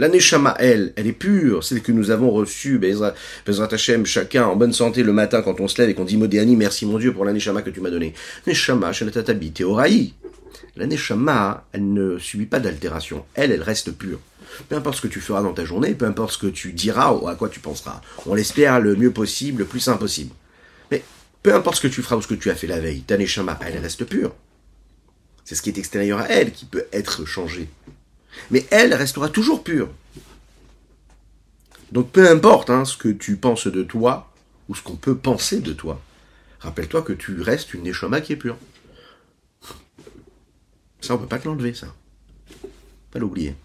La 0.00 0.08
neshama, 0.08 0.54
elle, 0.60 0.92
elle 0.94 1.06
est 1.08 1.12
pure, 1.12 1.64
celle 1.64 1.82
que 1.82 1.90
nous 1.90 2.10
avons 2.12 2.30
reçue, 2.30 2.78
Bezrat 2.78 3.14
chacun 4.04 4.44
en 4.44 4.54
bonne 4.54 4.72
santé 4.72 5.02
le 5.02 5.12
matin 5.12 5.42
quand 5.42 5.60
on 5.60 5.66
se 5.66 5.80
lève 5.80 5.90
et 5.90 5.94
qu'on 5.94 6.04
dit 6.04 6.16
Modéani, 6.16 6.54
merci 6.54 6.86
mon 6.86 6.98
Dieu 6.98 7.12
pour 7.12 7.24
la 7.24 7.32
neshama 7.32 7.62
que 7.62 7.70
tu 7.70 7.80
m'as 7.80 7.90
donnée. 7.90 8.14
Neshama, 8.46 8.92
Shanatatabi. 8.92 9.52
La 10.76 10.86
neshama, 10.86 11.66
elle 11.72 11.92
ne 11.92 12.18
subit 12.18 12.46
pas 12.46 12.60
d'altération. 12.60 13.24
Elle, 13.34 13.50
elle 13.50 13.62
reste 13.62 13.90
pure. 13.90 14.20
Peu 14.68 14.76
importe 14.76 14.98
ce 14.98 15.02
que 15.02 15.08
tu 15.08 15.20
feras 15.20 15.42
dans 15.42 15.52
ta 15.52 15.64
journée, 15.64 15.94
peu 15.94 16.04
importe 16.04 16.34
ce 16.34 16.38
que 16.38 16.46
tu 16.46 16.72
diras 16.72 17.12
ou 17.12 17.26
à 17.26 17.34
quoi 17.34 17.48
tu 17.48 17.58
penseras. 17.58 18.00
On 18.26 18.34
l'espère 18.34 18.78
le 18.80 18.94
mieux 18.94 19.10
possible, 19.10 19.60
le 19.60 19.64
plus 19.64 19.80
simple 19.80 19.98
possible. 19.98 20.32
Peu 21.48 21.54
importe 21.54 21.76
ce 21.76 21.80
que 21.80 21.88
tu 21.88 22.02
feras 22.02 22.16
ou 22.16 22.20
ce 22.20 22.26
que 22.26 22.34
tu 22.34 22.50
as 22.50 22.54
fait 22.54 22.66
la 22.66 22.78
veille, 22.78 23.00
ta 23.00 23.16
neshama, 23.16 23.58
elle 23.64 23.78
reste 23.78 24.04
pure. 24.04 24.34
C'est 25.46 25.54
ce 25.54 25.62
qui 25.62 25.70
est 25.70 25.78
extérieur 25.78 26.18
à 26.18 26.28
elle 26.28 26.52
qui 26.52 26.66
peut 26.66 26.84
être 26.92 27.24
changé. 27.24 27.70
Mais 28.50 28.66
elle 28.70 28.92
restera 28.92 29.30
toujours 29.30 29.64
pure. 29.64 29.88
Donc 31.90 32.10
peu 32.12 32.28
importe 32.28 32.68
hein, 32.68 32.84
ce 32.84 32.98
que 32.98 33.08
tu 33.08 33.36
penses 33.36 33.66
de 33.66 33.82
toi 33.82 34.30
ou 34.68 34.74
ce 34.74 34.82
qu'on 34.82 34.96
peut 34.96 35.16
penser 35.16 35.60
de 35.60 35.72
toi, 35.72 36.02
rappelle-toi 36.60 37.00
que 37.00 37.14
tu 37.14 37.40
restes 37.40 37.72
une 37.72 37.84
neshama 37.84 38.20
qui 38.20 38.34
est 38.34 38.36
pure. 38.36 38.58
Ça, 41.00 41.14
on 41.14 41.18
peut 41.18 41.26
pas 41.28 41.38
te 41.38 41.48
l'enlever, 41.48 41.72
ça. 41.72 41.94
Pas 43.10 43.20
l'oublier. 43.20 43.56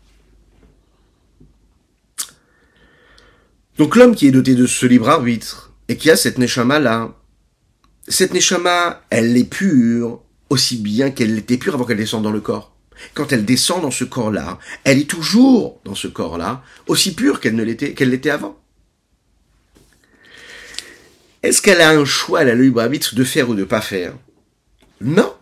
Donc 3.77 3.97
l'homme 3.97 4.15
qui 4.15 4.27
est 4.27 4.31
doté 4.31 4.55
de 4.55 4.67
ce 4.67 4.85
libre 4.85 5.09
arbitre 5.09 5.73
et 5.89 5.97
qui 5.97 6.09
a 6.09 6.15
cette 6.15 6.37
neshama 6.37 6.79
là, 6.79 7.13
cette 8.07 8.33
neshama, 8.33 9.01
elle 9.09 9.35
est 9.37 9.49
pure 9.49 10.21
aussi 10.49 10.77
bien 10.77 11.11
qu'elle 11.11 11.37
était 11.37 11.57
pure 11.57 11.73
avant 11.73 11.85
qu'elle 11.85 11.97
descende 11.97 12.23
dans 12.23 12.31
le 12.31 12.41
corps. 12.41 12.75
Quand 13.13 13.31
elle 13.31 13.45
descend 13.45 13.81
dans 13.81 13.91
ce 13.91 14.03
corps-là, 14.03 14.59
elle 14.83 14.99
est 14.99 15.09
toujours 15.09 15.81
dans 15.83 15.95
ce 15.95 16.07
corps-là, 16.07 16.63
aussi 16.87 17.13
pure 17.15 17.39
qu'elle 17.39 17.55
ne 17.55 17.63
l'était, 17.63 17.93
qu'elle 17.93 18.09
l'était 18.09 18.29
avant. 18.29 18.57
Est-ce 21.41 21.61
qu'elle 21.61 21.81
a 21.81 21.89
un 21.89 22.05
choix, 22.05 22.41
elle 22.41 22.49
a 22.49 22.55
le 22.55 22.63
libre 22.63 22.81
arbitre 22.81 23.15
de 23.15 23.23
faire 23.23 23.49
ou 23.49 23.55
de 23.55 23.65
pas 23.65 23.81
faire? 23.81 24.13
Non. 25.01 25.33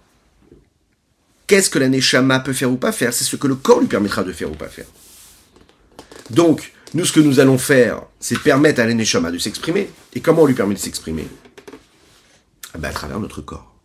Qu'est-ce 1.45 1.69
que 1.69 1.78
la 1.78 1.89
Neshama 1.89 2.39
peut 2.39 2.54
faire 2.54 2.71
ou 2.71 2.78
pas 2.78 2.91
faire? 2.91 3.13
C'est 3.13 3.26
ce 3.26 3.36
que 3.36 3.47
le 3.47 3.56
corps 3.56 3.82
lui 3.82 3.88
permettra 3.88 4.24
de 4.24 4.32
faire 4.32 4.50
ou 4.50 4.56
pas 4.56 4.69
faire. 4.69 4.88
Donc, 6.30 6.74
nous, 6.93 7.06
ce 7.06 7.12
que 7.12 7.19
nous 7.19 7.39
allons 7.39 7.58
faire, 7.58 8.02
c'est 8.19 8.39
permettre 8.39 8.82
à 8.82 8.86
la 8.86 8.93
Neshama 8.93 9.32
de 9.32 9.38
s'exprimer. 9.38 9.89
Et 10.15 10.21
comment 10.21 10.43
on 10.43 10.45
lui 10.45 10.56
permet 10.56 10.74
de 10.74 10.80
s'exprimer? 10.80 11.28
Ben, 12.77 12.89
À 12.89 12.93
travers 12.93 13.19
notre 13.19 13.41
corps. 13.41 13.75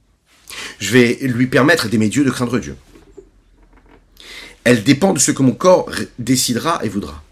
Je 0.78 0.92
vais 0.92 1.18
lui 1.22 1.46
permettre 1.46 1.88
d'aimer 1.88 2.08
Dieu, 2.08 2.24
de 2.24 2.30
craindre 2.30 2.58
Dieu. 2.58 2.76
Elle 4.64 4.82
dépend 4.82 5.12
de 5.12 5.18
ce 5.18 5.30
que 5.30 5.42
mon 5.42 5.52
corps 5.52 5.90
décidera 6.18 6.80
et 6.82 6.88
voudra. 6.88 7.22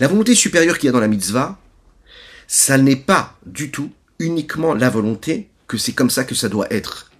La 0.00 0.08
volonté 0.08 0.34
supérieure 0.34 0.78
qu'il 0.78 0.86
y 0.86 0.88
a 0.88 0.92
dans 0.92 1.00
la 1.00 1.08
mitzvah, 1.08 1.58
ça 2.48 2.78
n'est 2.78 2.96
pas 2.96 3.38
du 3.46 3.70
tout 3.70 3.92
uniquement 4.18 4.74
la 4.74 4.90
volonté 4.90 5.48
que 5.68 5.78
c'est 5.78 5.92
comme 5.92 6.10
ça 6.10 6.24
que 6.24 6.34
ça 6.34 6.48
doit 6.48 6.72
être. 6.72 7.10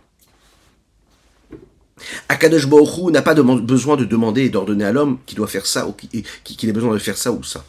Akadosh 2.29 2.67
Baruch 2.67 3.13
n'a 3.13 3.23
pas 3.23 3.35
besoin 3.35 3.97
de 3.97 4.05
demander 4.05 4.43
et 4.43 4.49
d'ordonner 4.51 4.85
à 4.85 4.93
l'homme 4.93 5.19
qu'il 5.27 5.37
doit 5.37 5.47
faire 5.47 5.67
ça 5.67 5.87
ou 5.87 5.93
qu'il 5.93 6.69
ait 6.69 6.73
besoin 6.73 6.93
de 6.93 6.99
faire 6.99 7.17
ça 7.17 7.33
ou 7.33 7.43
ça. 7.43 7.65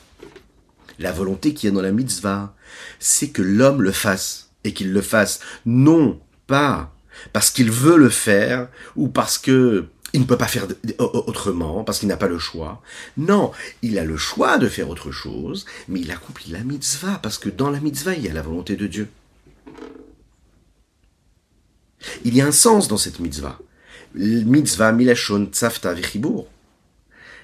La 0.97 1.12
volonté 1.12 1.54
qu'il 1.54 1.69
y 1.69 1.71
a 1.71 1.75
dans 1.75 1.82
la 1.82 1.91
mitzvah, 1.91 2.56
c'est 2.99 3.30
que 3.30 3.41
l'homme 3.41 3.82
le 3.82 3.91
fasse 3.91 4.44
et 4.65 4.73
qu'il 4.73 4.91
le 4.91 5.01
fasse 5.01 5.39
non 5.65 6.19
pas 6.47 6.91
parce 7.32 7.49
qu'il 7.51 7.71
veut 7.71 7.97
le 7.97 8.10
faire 8.10 8.67
ou 8.97 9.08
parce 9.08 9.38
que 9.38 9.86
il 10.12 10.21
ne 10.21 10.25
peut 10.25 10.38
pas 10.38 10.47
faire 10.47 10.67
autrement 10.99 11.84
parce 11.84 11.99
qu'il 11.99 12.08
n'a 12.08 12.15
pas 12.15 12.28
le 12.28 12.39
choix. 12.39 12.82
Non, 13.17 13.51
il 13.82 13.99
a 13.99 14.06
le 14.06 14.15
choix 14.15 14.58
de 14.58 14.69
faire 14.69 14.89
autre 14.89 15.12
chose, 15.12 15.65
mais 15.89 15.99
il 15.99 16.12
accomplit 16.12 16.51
la 16.51 16.63
mitzvah 16.63 17.19
parce 17.21 17.38
que 17.38 17.49
dans 17.49 17.69
la 17.69 17.82
mitzvah, 17.82 18.15
il 18.15 18.23
y 18.23 18.30
a 18.30 18.34
la 18.34 18.41
volonté 18.41 18.78
de 18.78 18.88
Dieu. 18.88 19.10
Il 22.23 22.34
y 22.34 22.41
a 22.41 22.47
un 22.47 22.54
sens 22.54 22.88
dans 22.88 22.97
cette 22.97 23.19
mitzvah. 23.19 23.60
Mitzvah 24.13 24.93
milashon 24.93 25.47
tzafta 25.51 25.93
vichibur. 25.93 26.47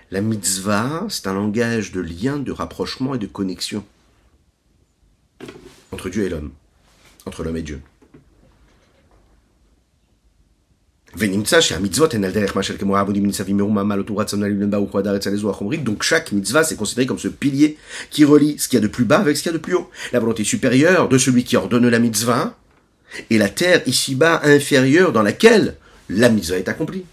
La 0.10 0.22
mitzvah, 0.22 1.08
c'est 1.10 1.28
un 1.28 1.34
langage 1.34 1.92
de 1.92 2.00
lien, 2.00 2.38
de 2.38 2.54
rapprochement 2.54 3.16
et 3.16 3.20
de 3.20 3.28
connexion 3.28 3.84
entre 5.92 6.10
Dieu 6.10 6.26
et 6.26 6.30
l'homme, 6.30 6.52
entre 7.26 7.44
l'homme 7.44 7.58
et 7.58 7.62
Dieu. 7.62 7.82
Donc 15.84 16.04
chaque 16.04 16.32
mitzvah, 16.32 16.64
c'est 16.64 16.78
considéré 16.78 17.06
comme 17.06 17.20
ce 17.20 17.28
pilier 17.28 17.78
qui 18.10 18.24
relie 18.24 18.58
ce 18.58 18.70
qu'il 18.70 18.78
y 18.78 18.82
a 18.82 18.84
de 18.84 18.88
plus 18.92 19.04
bas 19.04 19.20
avec 19.20 19.36
ce 19.36 19.44
qu'il 19.44 19.52
y 19.52 19.56
a 19.56 19.58
de 19.58 19.62
plus 19.62 19.76
haut. 19.76 19.90
La 20.14 20.20
volonté 20.20 20.46
supérieure 20.46 21.10
de 21.10 21.18
celui 21.18 21.44
qui 21.44 21.58
ordonne 21.58 21.88
la 21.90 22.00
mitzvah 22.00 22.58
et 23.30 23.38
la 23.38 23.50
terre 23.50 23.82
ici-bas 23.86 24.42
inférieure 24.44 25.12
dans 25.12 25.22
laquelle 25.22 25.76
la 26.10 26.30
mitzvah 26.30 26.58
est 26.58 26.70
accomplie. 26.70 27.04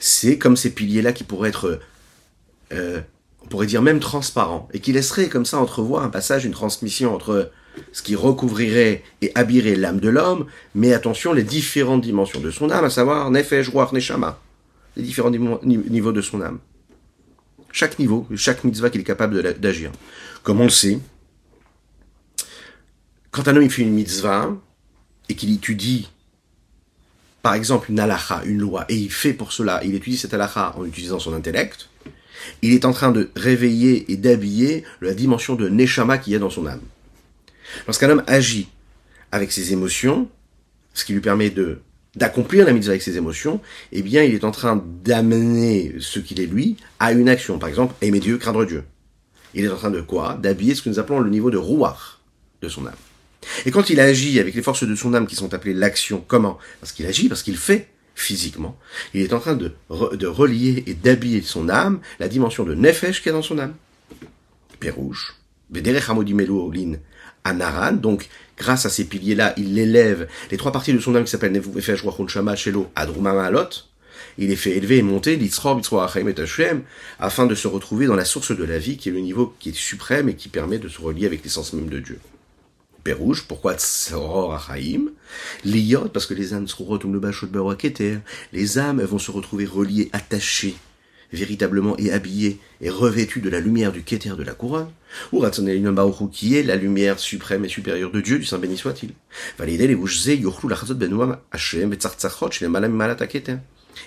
C'est 0.00 0.38
comme 0.38 0.56
ces 0.56 0.70
piliers-là 0.70 1.12
qui 1.12 1.24
pourraient 1.24 1.50
être 1.50 1.80
euh, 2.72 3.00
on 3.42 3.46
pourrait 3.46 3.66
dire 3.66 3.82
même 3.82 4.00
transparent, 4.00 4.68
et 4.72 4.80
qui 4.80 4.92
laisserait 4.92 5.28
comme 5.28 5.46
ça 5.46 5.58
entrevoir 5.58 6.02
un 6.02 6.08
passage, 6.08 6.44
une 6.44 6.52
transmission 6.52 7.14
entre 7.14 7.50
ce 7.92 8.02
qui 8.02 8.14
recouvrirait 8.14 9.02
et 9.22 9.32
habillerait 9.34 9.76
l'âme 9.76 10.00
de 10.00 10.08
l'homme, 10.08 10.46
mais 10.74 10.92
attention, 10.92 11.32
les 11.32 11.42
différentes 11.42 12.00
dimensions 12.00 12.40
de 12.40 12.50
son 12.50 12.70
âme, 12.70 12.84
à 12.84 12.90
savoir 12.90 13.30
Nefesh, 13.30 13.68
Ruach, 13.68 13.92
Neshama, 13.92 14.40
les 14.96 15.02
différents 15.02 15.30
niveaux 15.30 16.12
de 16.12 16.20
son 16.20 16.40
âme. 16.40 16.58
Chaque 17.72 17.98
niveau, 17.98 18.26
chaque 18.34 18.64
mitzvah 18.64 18.90
qu'il 18.90 19.02
est 19.02 19.04
capable 19.04 19.60
d'agir. 19.60 19.92
Comme 20.42 20.60
on 20.60 20.64
le 20.64 20.70
sait, 20.70 20.98
quand 23.30 23.46
un 23.48 23.56
homme 23.56 23.68
fait 23.68 23.82
une 23.82 23.92
mitzvah, 23.92 24.56
et 25.28 25.34
qu'il 25.34 25.52
étudie, 25.52 26.08
par 27.42 27.54
exemple, 27.54 27.90
une 27.90 28.00
halacha, 28.00 28.42
une 28.44 28.58
loi, 28.58 28.86
et 28.88 28.96
il 28.96 29.10
fait 29.10 29.32
pour 29.32 29.52
cela, 29.52 29.82
il 29.84 29.94
étudie 29.94 30.16
cette 30.16 30.32
halacha 30.34 30.74
en 30.76 30.84
utilisant 30.84 31.18
son 31.18 31.34
intellect, 31.34 31.88
il 32.62 32.72
est 32.72 32.84
en 32.84 32.92
train 32.92 33.12
de 33.12 33.30
réveiller 33.36 34.10
et 34.10 34.16
d'habiller 34.16 34.84
la 35.00 35.14
dimension 35.14 35.54
de 35.54 35.68
Neshama 35.68 36.18
qu'il 36.18 36.32
y 36.32 36.36
a 36.36 36.38
dans 36.38 36.50
son 36.50 36.66
âme. 36.66 36.80
Lorsqu'un 37.86 38.10
homme 38.10 38.22
agit 38.26 38.68
avec 39.32 39.52
ses 39.52 39.72
émotions, 39.72 40.28
ce 40.94 41.04
qui 41.04 41.12
lui 41.12 41.20
permet 41.20 41.50
de 41.50 41.80
d'accomplir 42.14 42.64
la 42.64 42.72
mitzvah 42.72 42.92
avec 42.92 43.02
ses 43.02 43.18
émotions, 43.18 43.60
eh 43.92 44.00
bien, 44.00 44.22
il 44.22 44.34
est 44.34 44.44
en 44.44 44.50
train 44.50 44.82
d'amener 45.04 45.94
ce 46.00 46.18
qu'il 46.18 46.40
est 46.40 46.46
lui 46.46 46.76
à 46.98 47.12
une 47.12 47.28
action. 47.28 47.58
Par 47.58 47.68
exemple, 47.68 47.94
aimer 48.00 48.20
Dieu, 48.20 48.38
craindre 48.38 48.64
Dieu. 48.64 48.84
Il 49.52 49.66
est 49.66 49.68
en 49.68 49.76
train 49.76 49.90
de 49.90 50.00
quoi? 50.00 50.38
D'habiller 50.42 50.74
ce 50.74 50.80
que 50.80 50.88
nous 50.88 50.98
appelons 50.98 51.20
le 51.20 51.28
niveau 51.28 51.50
de 51.50 51.58
rouar 51.58 52.22
de 52.62 52.68
son 52.70 52.86
âme. 52.86 52.94
Et 53.66 53.70
quand 53.70 53.90
il 53.90 54.00
agit 54.00 54.40
avec 54.40 54.54
les 54.54 54.62
forces 54.62 54.84
de 54.84 54.94
son 54.94 55.12
âme 55.12 55.26
qui 55.26 55.36
sont 55.36 55.52
appelées 55.52 55.74
l'action, 55.74 56.24
comment? 56.26 56.58
Parce 56.80 56.92
qu'il 56.92 57.06
agit, 57.06 57.28
parce 57.28 57.42
qu'il 57.42 57.58
fait 57.58 57.88
physiquement, 58.16 58.76
il 59.14 59.20
est 59.20 59.32
en 59.34 59.38
train 59.38 59.54
de, 59.54 59.72
de 59.90 60.26
relier 60.26 60.82
et 60.86 60.94
d'habiller 60.94 61.42
son 61.42 61.68
âme, 61.68 62.00
la 62.18 62.26
dimension 62.26 62.64
de 62.64 62.74
nefesh 62.74 63.22
qui 63.22 63.28
est 63.28 63.32
dans 63.32 63.42
son 63.42 63.58
âme. 63.58 63.74
Pérouche. 64.80 65.36
Anaran, 67.44 67.92
donc 67.92 68.28
grâce 68.56 68.86
à 68.86 68.90
ces 68.90 69.04
piliers-là, 69.04 69.54
il 69.56 69.78
élève 69.78 70.28
les 70.50 70.56
trois 70.56 70.72
parties 70.72 70.92
de 70.92 70.98
son 70.98 71.14
âme 71.14 71.24
qui 71.24 71.30
s'appellent 71.30 71.52
Nefesh, 71.52 72.02
Wachon, 72.02 72.26
Shama, 72.26 72.56
Shelo, 72.56 72.90
Adrumama, 72.96 73.44
Alot. 73.44 73.68
Il 74.38 74.48
les 74.48 74.56
fait 74.56 74.76
élever 74.76 74.98
et 74.98 75.02
monter, 75.02 75.36
l'Itzror, 75.36 75.80
Achayim 76.02 76.28
et 76.28 76.40
Hashem, 76.40 76.82
afin 77.18 77.46
de 77.46 77.54
se 77.54 77.68
retrouver 77.68 78.06
dans 78.06 78.16
la 78.16 78.24
source 78.24 78.56
de 78.56 78.64
la 78.64 78.78
vie, 78.78 78.96
qui 78.96 79.10
est 79.10 79.12
le 79.12 79.20
niveau 79.20 79.54
qui 79.60 79.70
est 79.70 79.76
suprême 79.76 80.28
et 80.28 80.34
qui 80.34 80.48
permet 80.48 80.78
de 80.78 80.88
se 80.88 81.00
relier 81.00 81.26
avec 81.26 81.44
l'essence 81.44 81.72
même 81.72 81.88
de 81.88 82.00
Dieu. 82.00 82.18
Rouge, 83.12 83.44
pourquoi 83.46 83.74
Tzoror 83.74 84.54
Achaim 84.54 85.10
L'iyot, 85.64 86.08
parce 86.08 86.26
que 86.26 86.34
les 86.34 86.54
âmes 86.54 86.68
seront 86.68 86.98
Les 88.52 88.78
âmes 88.78 89.02
vont 89.02 89.18
se 89.18 89.30
retrouver 89.30 89.64
reliées, 89.64 90.08
attachées, 90.12 90.76
véritablement 91.32 91.96
et 91.98 92.12
habillées 92.12 92.58
et 92.80 92.90
revêtues 92.90 93.40
de 93.40 93.50
la 93.50 93.60
lumière 93.60 93.92
du 93.92 94.02
Keter 94.02 94.34
de 94.36 94.42
la 94.42 94.52
couronne. 94.52 94.90
Ou 95.32 95.44
qui 96.32 96.56
est 96.56 96.62
la 96.62 96.76
lumière 96.76 97.18
suprême 97.18 97.64
et 97.64 97.68
supérieure 97.68 98.10
de 98.10 98.20
Dieu, 98.20 98.38
du 98.38 98.44
Saint 98.44 98.58
béni 98.58 98.76
soit-il. 98.76 99.12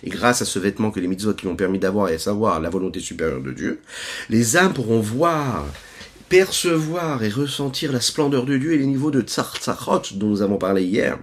Et 0.03 0.09
grâce 0.09 0.41
à 0.41 0.45
ce 0.45 0.59
vêtement 0.59 0.91
que 0.91 0.99
les 0.99 1.07
mitzvot 1.07 1.33
qui 1.33 1.47
ont 1.47 1.55
permis 1.55 1.79
d'avoir 1.79 2.09
et 2.09 2.15
à 2.15 2.19
savoir 2.19 2.59
la 2.59 2.69
volonté 2.69 2.99
supérieure 2.99 3.41
de 3.41 3.51
Dieu, 3.51 3.81
les 4.29 4.55
âmes 4.55 4.73
pourront 4.73 4.99
voir 4.99 5.65
percevoir 6.29 7.23
et 7.23 7.29
ressentir 7.29 7.91
la 7.91 7.99
splendeur 7.99 8.45
de 8.45 8.57
Dieu 8.57 8.73
et 8.73 8.77
les 8.77 8.85
niveaux 8.85 9.11
de 9.11 9.21
tsar 9.21 9.57
dont 10.13 10.27
nous 10.27 10.41
avons 10.41 10.57
parlé 10.57 10.83
hier, 10.83 11.17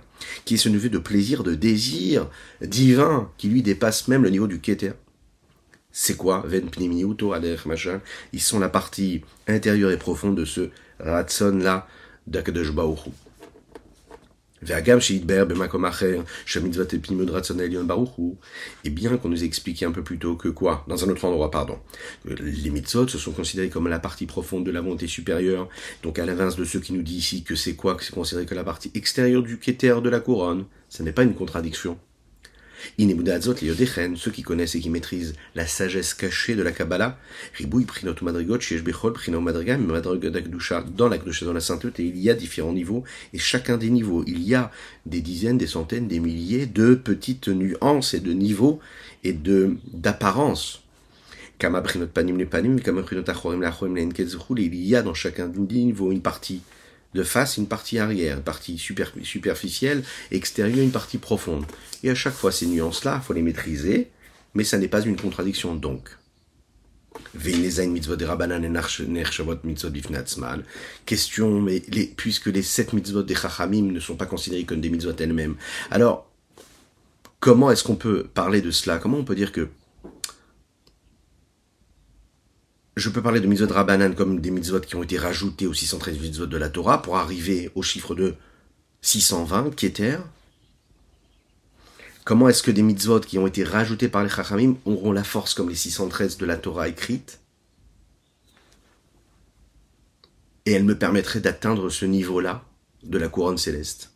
qui 0.44 0.54
est 0.54 0.58
ce 0.58 0.68
niveau 0.68 0.88
de 0.88 0.98
plaisir, 0.98 1.44
de 1.44 1.54
désir 1.54 2.28
divin, 2.60 3.30
qui 3.38 3.48
lui 3.48 3.62
dépasse 3.62 4.08
même 4.08 4.24
le 4.24 4.30
niveau 4.30 4.48
du 4.48 4.60
keter. 4.60 4.92
C'est 5.92 6.16
quoi 6.16 6.44
Ven 6.46 6.68
machin? 7.64 8.00
Ils 8.32 8.42
sont 8.42 8.58
la 8.58 8.68
partie 8.68 9.22
intérieure 9.46 9.92
et 9.92 9.96
profonde 9.96 10.36
de 10.36 10.44
ce 10.44 10.68
ratson 10.98 11.56
là 11.56 11.86
d'Akadosh 12.26 12.72
et 14.62 14.72
bien 18.90 19.16
qu'on 19.16 19.28
nous 19.28 19.42
ait 19.42 19.46
expliqué 19.46 19.84
un 19.84 19.92
peu 19.92 20.02
plus 20.02 20.18
tôt 20.18 20.34
que 20.36 20.48
quoi 20.48 20.84
Dans 20.88 21.04
un 21.04 21.08
autre 21.08 21.24
endroit, 21.24 21.50
pardon. 21.50 21.78
Les 22.24 22.70
mitzvot 22.70 23.08
se 23.08 23.18
sont 23.18 23.32
considérés 23.32 23.68
comme 23.68 23.88
la 23.88 23.98
partie 23.98 24.26
profonde 24.26 24.64
de 24.64 24.70
la 24.70 24.80
volonté 24.80 25.06
supérieure. 25.06 25.68
Donc 26.02 26.18
à 26.18 26.24
l'inverse 26.24 26.56
de 26.56 26.64
ceux 26.64 26.80
qui 26.80 26.94
nous 26.94 27.02
disent 27.02 27.18
ici 27.18 27.42
que 27.42 27.54
c'est 27.54 27.74
quoi 27.74 27.96
Que 27.96 28.04
c'est 28.04 28.14
considéré 28.14 28.46
que 28.46 28.54
la 28.54 28.64
partie 28.64 28.90
extérieure 28.94 29.42
du 29.42 29.58
kéter 29.58 30.00
de 30.02 30.08
la 30.08 30.20
couronne. 30.20 30.64
Ce 30.88 31.02
n'est 31.02 31.12
pas 31.12 31.24
une 31.24 31.34
contradiction 31.34 31.98
ceux 34.16 34.30
qui 34.30 34.42
connaissent 34.42 34.74
et 34.74 34.80
qui 34.80 34.90
maîtrisent 34.90 35.34
la 35.54 35.66
sagesse 35.66 36.14
cachée 36.14 36.54
de 36.54 36.62
la 36.62 36.72
Kabbalah, 36.72 37.18
dans 40.96 41.08
la 41.08 41.18
dans 41.18 41.52
la 41.52 41.60
sainteté, 41.60 42.04
il 42.04 42.18
y 42.18 42.30
a 42.30 42.34
différents 42.34 42.72
niveaux, 42.72 43.04
et 43.32 43.38
chacun 43.38 43.76
des 43.76 43.90
niveaux, 43.90 44.24
il 44.26 44.42
y 44.42 44.54
a 44.54 44.70
des 45.04 45.20
dizaines, 45.20 45.58
des 45.58 45.66
centaines, 45.66 46.08
des 46.08 46.20
milliers 46.20 46.66
de 46.66 46.94
petites 46.94 47.48
nuances 47.48 48.14
et 48.14 48.20
de 48.20 48.32
niveaux 48.32 48.80
et 49.24 49.32
de 49.32 49.76
d'apparence. 49.92 50.82
Il 51.58 51.64
y 54.84 54.94
a 54.94 55.02
dans 55.02 55.14
chacun 55.14 55.48
des 55.48 55.84
niveaux 55.84 56.12
une 56.12 56.20
partie 56.20 56.60
de 57.16 57.24
face, 57.24 57.56
une 57.56 57.66
partie 57.66 57.98
arrière, 57.98 58.36
une 58.36 58.44
partie 58.44 58.78
superficielle, 58.78 60.04
extérieure, 60.30 60.84
une 60.84 60.92
partie 60.92 61.18
profonde. 61.18 61.64
Et 62.04 62.10
à 62.10 62.14
chaque 62.14 62.34
fois, 62.34 62.52
ces 62.52 62.66
nuances-là, 62.66 63.20
il 63.20 63.26
faut 63.26 63.32
les 63.32 63.42
maîtriser, 63.42 64.10
mais 64.54 64.62
ça 64.62 64.78
n'est 64.78 64.88
pas 64.88 65.02
une 65.02 65.16
contradiction 65.16 65.74
donc. 65.74 66.10
Question, 71.06 71.60
mais 71.60 71.80
puisque 72.16 72.46
les 72.46 72.62
sept 72.62 72.92
mitzvot 72.92 73.22
des 73.22 73.34
chachamim 73.34 73.90
ne 73.90 74.00
sont 74.00 74.16
pas 74.16 74.26
considérés 74.26 74.64
comme 74.64 74.80
des 74.80 74.90
mitzvot 74.90 75.16
elles-mêmes, 75.18 75.56
alors 75.90 76.30
comment 77.40 77.70
est-ce 77.70 77.84
qu'on 77.84 77.96
peut 77.96 78.24
parler 78.34 78.60
de 78.60 78.70
cela? 78.70 78.98
Comment 78.98 79.18
on 79.18 79.24
peut 79.24 79.34
dire 79.34 79.52
que 79.52 79.68
je 82.96 83.10
peux 83.10 83.22
parler 83.22 83.40
de 83.40 83.46
mitzvot 83.46 83.72
Rabbanan 83.72 84.14
comme 84.14 84.40
des 84.40 84.50
mitzvot 84.50 84.80
qui 84.80 84.96
ont 84.96 85.02
été 85.02 85.18
rajoutés 85.18 85.66
aux 85.66 85.74
613 85.74 86.18
mitzvot 86.18 86.46
de 86.46 86.56
la 86.56 86.70
Torah 86.70 87.02
pour 87.02 87.18
arriver 87.18 87.70
au 87.74 87.82
chiffre 87.82 88.14
de 88.14 88.34
620, 89.02 89.74
qui 89.74 89.86
est 89.86 90.18
Comment 92.24 92.48
est-ce 92.48 92.62
que 92.62 92.70
des 92.70 92.82
mitzvot 92.82 93.20
qui 93.20 93.38
ont 93.38 93.46
été 93.46 93.62
rajoutés 93.62 94.08
par 94.08 94.24
les 94.24 94.30
Chachamim 94.30 94.76
auront 94.84 95.12
la 95.12 95.22
force 95.22 95.54
comme 95.54 95.68
les 95.68 95.76
613 95.76 96.38
de 96.38 96.46
la 96.46 96.56
Torah 96.56 96.88
écrite? 96.88 97.38
Et 100.64 100.72
elles 100.72 100.84
me 100.84 100.98
permettraient 100.98 101.40
d'atteindre 101.40 101.90
ce 101.90 102.06
niveau-là 102.06 102.64
de 103.04 103.18
la 103.18 103.28
couronne 103.28 103.58
céleste. 103.58 104.10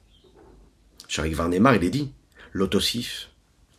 Sharik 1.07 1.35
Varnemar, 1.35 1.77
il 1.77 1.85
est 1.85 1.91
dit, 1.91 2.11
l'autosif, 2.53 3.30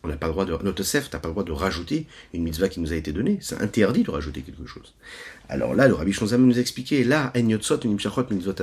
on 0.04 0.08
n'a 0.08 0.16
pas 0.16 0.26
le 0.26 0.32
droit 0.32 0.44
de, 0.44 0.52
l'autosef, 0.64 1.10
t'as 1.10 1.18
pas 1.18 1.28
le 1.28 1.34
droit 1.34 1.44
de 1.44 1.52
rajouter 1.52 2.06
une 2.34 2.42
mitzvah 2.42 2.68
qui 2.68 2.80
nous 2.80 2.92
a 2.92 2.96
été 2.96 3.12
donnée. 3.12 3.38
C'est 3.40 3.60
interdit 3.60 4.02
de 4.02 4.10
rajouter 4.10 4.42
quelque 4.42 4.66
chose. 4.66 4.94
Alors 5.48 5.74
là, 5.74 5.86
le 5.86 5.94
Rabbi 5.94 6.12
Shonzam 6.12 6.44
nous 6.44 6.58
a 6.58 6.60
expliqué, 6.60 7.04
là, 7.04 7.32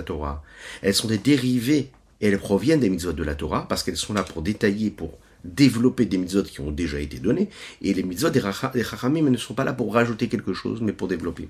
Torah. 0.03 0.43
Elles 0.81 0.93
sont 0.93 1.07
des 1.07 1.17
dérivés 1.17 1.91
et 2.21 2.27
elles 2.27 2.39
proviennent 2.39 2.81
des 2.81 2.89
mitzvot 2.89 3.13
de 3.13 3.23
la 3.23 3.35
Torah 3.35 3.67
parce 3.69 3.83
qu'elles 3.83 3.97
sont 3.97 4.13
là 4.13 4.23
pour 4.23 4.41
détailler, 4.41 4.89
pour 4.91 5.17
développer 5.45 6.05
des 6.05 6.17
mitzvot 6.17 6.43
qui 6.43 6.59
ont 6.59 6.71
déjà 6.71 6.99
été 6.99 7.19
données. 7.19 7.49
Et 7.81 7.93
les 7.93 8.03
mitzvot 8.03 8.29
des 8.29 8.41
chachamim 8.41 9.29
ne 9.29 9.37
sont 9.37 9.53
pas 9.53 9.63
là 9.63 9.73
pour 9.73 9.93
rajouter 9.93 10.27
quelque 10.27 10.53
chose, 10.53 10.81
mais 10.81 10.91
pour 10.91 11.07
développer. 11.07 11.47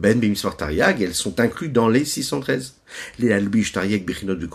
Ben 0.00 0.20
elles 0.22 1.14
sont 1.14 1.40
incluses 1.40 1.72
dans 1.72 1.88
les 1.88 2.04
613. 2.04 2.74
Les 3.18 3.32
Albish 3.32 3.72
Tariek 3.72 4.04
Bechinot 4.04 4.34
du 4.34 4.48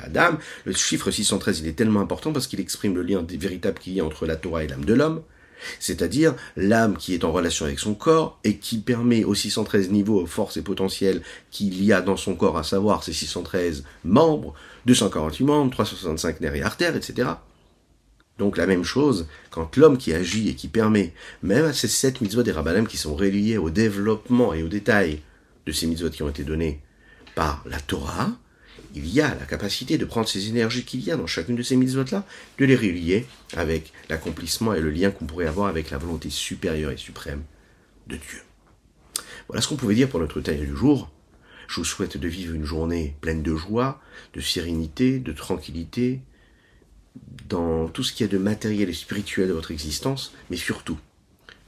Adam. 0.00 0.38
Le 0.64 0.72
chiffre 0.72 1.10
613, 1.10 1.60
il 1.60 1.68
est 1.68 1.72
tellement 1.72 2.00
important 2.00 2.32
parce 2.32 2.46
qu'il 2.46 2.60
exprime 2.60 2.94
le 2.94 3.02
lien 3.02 3.24
véritable 3.28 3.78
qu'il 3.78 3.94
y 3.94 4.00
a 4.00 4.04
entre 4.04 4.26
la 4.26 4.36
Torah 4.36 4.64
et 4.64 4.68
l'âme 4.68 4.84
de 4.84 4.94
l'homme. 4.94 5.22
C'est-à-dire 5.78 6.34
l'âme 6.56 6.96
qui 6.96 7.14
est 7.14 7.24
en 7.24 7.32
relation 7.32 7.66
avec 7.66 7.78
son 7.78 7.94
corps 7.94 8.38
et 8.42 8.56
qui 8.56 8.78
permet 8.78 9.24
aux 9.24 9.34
613 9.34 9.90
niveaux, 9.90 10.26
forces 10.26 10.56
et 10.56 10.62
potentiels 10.62 11.22
qu'il 11.50 11.82
y 11.84 11.92
a 11.92 12.00
dans 12.00 12.16
son 12.16 12.34
corps, 12.34 12.58
à 12.58 12.64
savoir 12.64 13.04
ces 13.04 13.12
613 13.12 13.84
membres, 14.04 14.54
248 14.86 15.44
membres, 15.44 15.70
365 15.70 16.40
nerfs 16.40 16.56
et 16.56 16.62
artères, 16.62 16.96
etc. 16.96 17.28
Donc 18.42 18.56
la 18.56 18.66
même 18.66 18.82
chose, 18.82 19.28
quand 19.50 19.76
l'homme 19.76 19.96
qui 19.96 20.12
agit 20.12 20.48
et 20.48 20.56
qui 20.56 20.66
permet, 20.66 21.12
même 21.44 21.64
à 21.64 21.72
ces 21.72 21.86
sept 21.86 22.20
mitzvot 22.20 22.42
des 22.42 22.50
rabbanim 22.50 22.88
qui 22.88 22.96
sont 22.96 23.14
reliés 23.14 23.56
au 23.56 23.70
développement 23.70 24.52
et 24.52 24.64
au 24.64 24.68
détail 24.68 25.20
de 25.64 25.70
ces 25.70 25.86
mitzvot 25.86 26.10
qui 26.10 26.24
ont 26.24 26.28
été 26.28 26.42
donnés 26.42 26.80
par 27.36 27.62
la 27.66 27.78
Torah, 27.78 28.32
il 28.96 29.06
y 29.08 29.20
a 29.20 29.28
la 29.28 29.46
capacité 29.46 29.96
de 29.96 30.04
prendre 30.04 30.28
ces 30.28 30.48
énergies 30.48 30.84
qu'il 30.84 31.04
y 31.04 31.12
a 31.12 31.16
dans 31.16 31.28
chacune 31.28 31.54
de 31.54 31.62
ces 31.62 31.76
mitzvot-là, 31.76 32.26
de 32.58 32.64
les 32.64 32.74
relier 32.74 33.26
avec 33.56 33.92
l'accomplissement 34.08 34.74
et 34.74 34.80
le 34.80 34.90
lien 34.90 35.12
qu'on 35.12 35.26
pourrait 35.26 35.46
avoir 35.46 35.68
avec 35.68 35.92
la 35.92 35.98
volonté 35.98 36.28
supérieure 36.28 36.90
et 36.90 36.96
suprême 36.96 37.44
de 38.08 38.16
Dieu. 38.16 38.42
Voilà 39.46 39.62
ce 39.62 39.68
qu'on 39.68 39.76
pouvait 39.76 39.94
dire 39.94 40.08
pour 40.08 40.18
notre 40.18 40.40
taille 40.40 40.58
du 40.58 40.76
jour. 40.76 41.12
Je 41.68 41.76
vous 41.76 41.84
souhaite 41.84 42.16
de 42.16 42.26
vivre 42.26 42.56
une 42.56 42.64
journée 42.64 43.14
pleine 43.20 43.44
de 43.44 43.54
joie, 43.54 44.02
de 44.34 44.40
sérénité, 44.40 45.20
de 45.20 45.32
tranquillité, 45.32 46.22
dans 47.48 47.88
tout 47.88 48.02
ce 48.02 48.12
qui 48.12 48.24
est 48.24 48.28
de 48.28 48.38
matériel 48.38 48.88
et 48.88 48.94
spirituel 48.94 49.48
de 49.48 49.52
votre 49.52 49.70
existence, 49.70 50.32
mais 50.50 50.56
surtout 50.56 50.98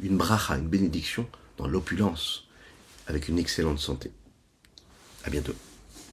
une 0.02 0.16
bracha, 0.16 0.56
une 0.56 0.68
bénédiction 0.68 1.26
dans 1.58 1.68
l'opulence, 1.68 2.48
avec 3.06 3.28
une 3.28 3.38
excellente 3.38 3.78
santé. 3.78 4.10
À 5.24 5.30
bientôt. 5.30 5.54